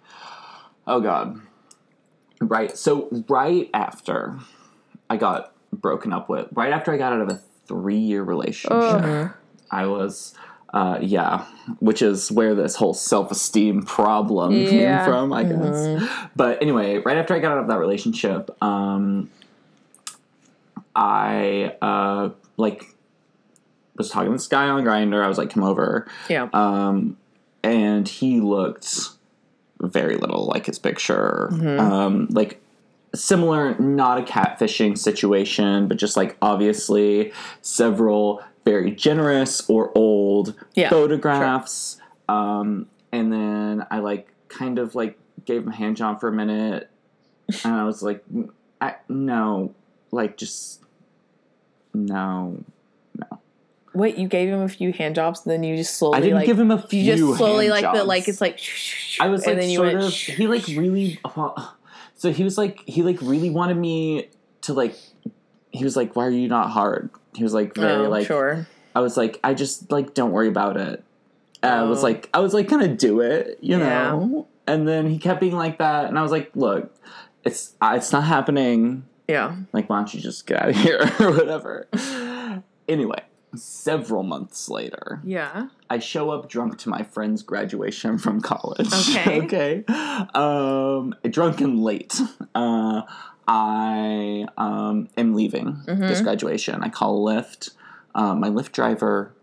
[0.87, 1.39] Oh god.
[2.41, 2.75] Right.
[2.75, 4.39] So right after
[5.09, 9.31] I got broken up with, right after I got out of a three-year relationship, Ugh.
[9.69, 10.33] I was,
[10.73, 11.45] uh, yeah,
[11.79, 14.69] which is where this whole self-esteem problem Yeah.
[14.69, 16.29] came from, I guess.
[16.35, 19.29] But anyway, right after I got out of that relationship, um,
[20.95, 22.85] I uh, like
[24.01, 25.23] was talking to this guy on Grindr.
[25.23, 26.49] I was like, "Come over," Yeah.
[26.53, 27.17] um,
[27.63, 29.09] and he looked
[29.79, 31.49] very little like his picture.
[31.79, 32.61] Um, like
[33.13, 37.31] similar, not a catfishing situation, but just like obviously
[37.61, 41.99] several very generous or old Yeah, photographs.
[42.29, 46.31] Um, and then I like kind of like gave him a hand job for a
[46.33, 46.89] minute,
[47.63, 48.23] and I was like,
[48.79, 49.73] I, no,
[50.11, 50.81] like just
[51.93, 52.63] no.
[53.93, 56.35] Wait, you gave him a few hand jobs, and then you just slowly I didn't
[56.35, 57.01] like give him a few.
[57.01, 58.59] you just slowly like the like it's like
[59.19, 60.13] I was and like then you sort went, of.
[60.13, 61.19] He like really.
[62.15, 64.29] so he was like he like really wanted me
[64.61, 64.95] to like
[65.71, 68.67] he was like, "Why are you not hard?" He was like very Oh, like sure.
[68.95, 71.03] I was like, I just like don't worry about it.
[71.63, 72.03] And I was Oh.
[72.03, 74.11] like, I was like, gonna do it, you Yeah.
[74.11, 74.47] know.
[74.67, 76.95] And then he kept being like that, and I was like, look,
[77.43, 79.05] it's it's not happening.
[79.27, 79.55] Yeah.
[79.73, 81.87] Like, why don't you just get out of here or whatever?
[82.87, 83.21] anyway,
[83.55, 85.67] several months later, Yeah.
[85.89, 88.87] I show up drunk to my friend's graduation from college.
[89.09, 89.41] Okay.
[89.43, 89.83] okay.
[90.33, 92.19] Um, drunk and late.
[92.55, 93.01] Uh,
[93.47, 96.23] I um, am leaving this Mhm.
[96.23, 96.81] graduation.
[96.83, 97.71] I call Lyft.
[98.15, 99.33] Um, my Lyft driver,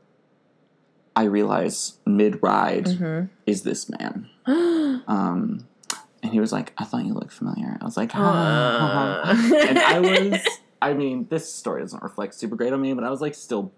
[1.17, 3.27] I realize mid ride, Mm-hmm.
[3.47, 4.29] is this man.
[5.07, 5.67] Um,
[6.23, 7.79] and he was like, I thought you looked familiar.
[7.81, 10.01] I was like, "Huh." and I
[10.31, 10.41] was,
[10.83, 13.73] I mean, this story doesn't reflect super great on me, but I was like still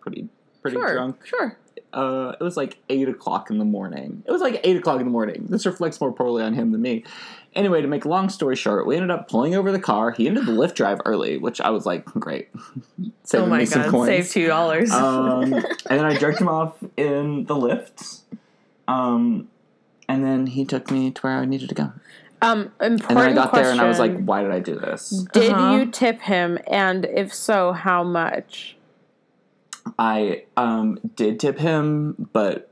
[0.00, 0.28] pretty,
[0.62, 0.92] pretty sure.
[0.94, 1.56] drunk Sure.
[1.92, 4.22] uh, it was like eight o'clock in the morning.
[4.26, 5.46] It was like eight o'clock in the morning.
[5.48, 7.04] This reflects more poorly on him than me.
[7.54, 10.10] Anyway, to make a long story short, we ended up pulling over the car.
[10.12, 12.48] He ended the Lyft drive early, which I was like, great,
[13.24, 13.90] saving oh my me some god.
[13.90, 14.06] coins.
[14.08, 14.92] Save two dollars.
[14.92, 18.20] Um, and then I jerked him off in the Lyft.
[18.86, 19.48] Um,
[20.08, 21.92] and then he took me to where I needed to go.
[22.40, 23.64] Um, important And then I got question.
[23.64, 25.10] there and I was like, why did I do this?
[25.32, 25.74] Did Uh-huh.
[25.76, 26.58] you tip him?
[26.68, 28.76] And if so, how much?
[29.98, 32.68] I um, did tip him, but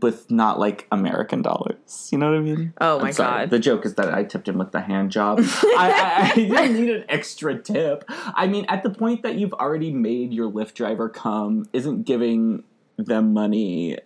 [0.00, 2.08] with not like American dollars.
[2.12, 2.74] You know what I mean?
[2.80, 3.50] oh my god.
[3.50, 5.40] The joke is that I tipped him with the hand job.
[5.42, 8.04] I, I, I didn't need an extra tip.
[8.08, 12.64] I mean, at the point that you've already made your Lyft driver come, isn't giving
[12.96, 13.98] them money.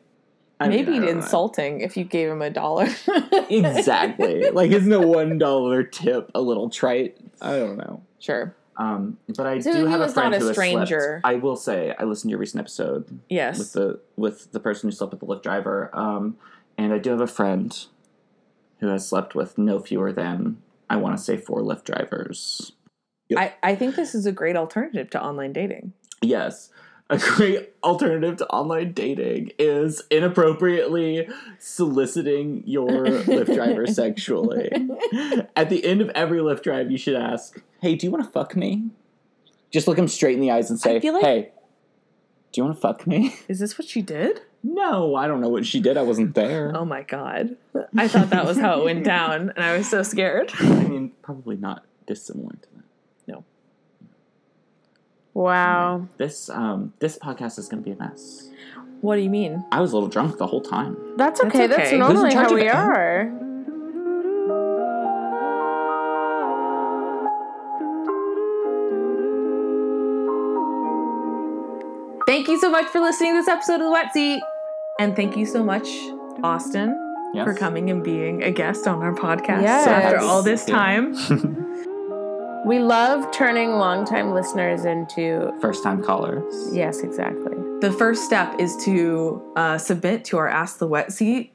[0.61, 1.11] I Maybe I don't know.
[1.11, 2.89] insulting if you gave him a dollar.
[3.51, 4.51] Exactly.
[4.53, 7.17] like, isn't a one dollar tip a little trite?
[7.41, 8.03] I don't know.
[8.21, 8.55] Sure.
[8.77, 11.21] Um, but I So do have a was friend not a who has stranger.
[11.23, 11.27] slept.
[11.27, 13.73] I will say, I listened to your recent episode with Yes.
[13.73, 15.91] the with the person who slept with the Lyft driver.
[15.93, 16.37] Um,
[16.79, 17.77] and I do have a friend
[18.81, 20.57] who has slept with no fewer than
[20.89, 22.73] I want to say four Lyft drivers.
[23.37, 25.93] I, I think this is a great alternative to online dating.
[26.21, 26.71] Yes.
[27.11, 34.71] A great alternative to online dating is inappropriately soliciting your Lyft driver sexually.
[35.57, 38.31] At the end of every Lyft drive, you should ask, Hey, do you want to
[38.31, 38.91] fuck me?
[39.73, 41.51] Just look him straight in the eyes and say, feel like- Hey,
[42.53, 43.35] do you want to fuck me?
[43.49, 44.41] Is this what she did?
[44.63, 45.97] No, I don't know what she did.
[45.97, 46.71] I wasn't there.
[46.77, 47.57] Oh my god.
[47.97, 50.53] I thought that was how it went down, and I was so scared.
[50.61, 52.85] I mean, probably not dissimilar to that.
[53.27, 53.45] No.
[55.35, 56.07] Wow.
[56.19, 58.51] This um this podcast is going to be a mess.
[59.01, 59.65] What do you mean?
[59.73, 60.97] I was a little drunk the whole time.
[61.17, 61.67] That's That's okay.
[61.67, 61.83] That's okay.
[61.85, 62.73] Who's in normally charge how of we it?
[62.75, 63.33] are.
[72.63, 74.41] So much for listening to this episode of The Wet Seat.
[75.01, 75.89] And thank you so much,
[76.45, 76.97] Austin,
[77.35, 77.45] Yes.
[77.45, 79.89] for coming and being a guest on our podcast Yes.
[79.89, 81.17] after all this time.
[82.65, 85.53] We love turning longtime listeners into.
[85.61, 86.71] First time callers.
[86.73, 87.57] Yes, exactly.
[87.81, 91.53] The first step is to uh, submit to our Ask the Wet Seat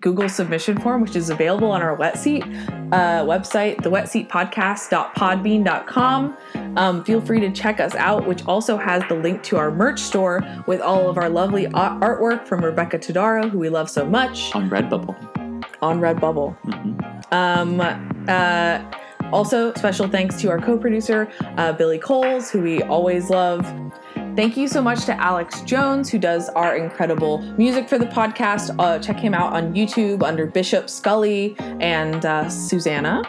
[0.00, 6.36] Google submission form, which is available on our Wet Seat uh, website, thewetseatpodcast.podbean.com.
[6.76, 10.00] Um, feel free to check us out, which also has the link to our merch
[10.00, 14.52] store with all of our lovely artwork from Rebecca Todaro, who we love so much,
[14.54, 15.14] On Redbubble.
[15.80, 16.56] on Redbubble.
[16.66, 17.32] Mhm.
[17.32, 17.80] Um,
[18.28, 18.80] uh,
[19.32, 23.64] also, special thanks to our co producer, uh, Billy Coles, who we always love.
[24.36, 28.74] Thank you so much to Alex Jones, who does our incredible music for the podcast.
[28.80, 33.22] Uh, check him out on YouTube under Bishop Scully and uh, Susanna.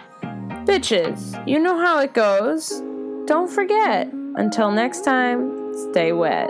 [0.65, 2.81] Bitches, you know how it goes.
[3.27, 4.11] Don't forget.
[4.35, 6.49] Until next time, stay wet.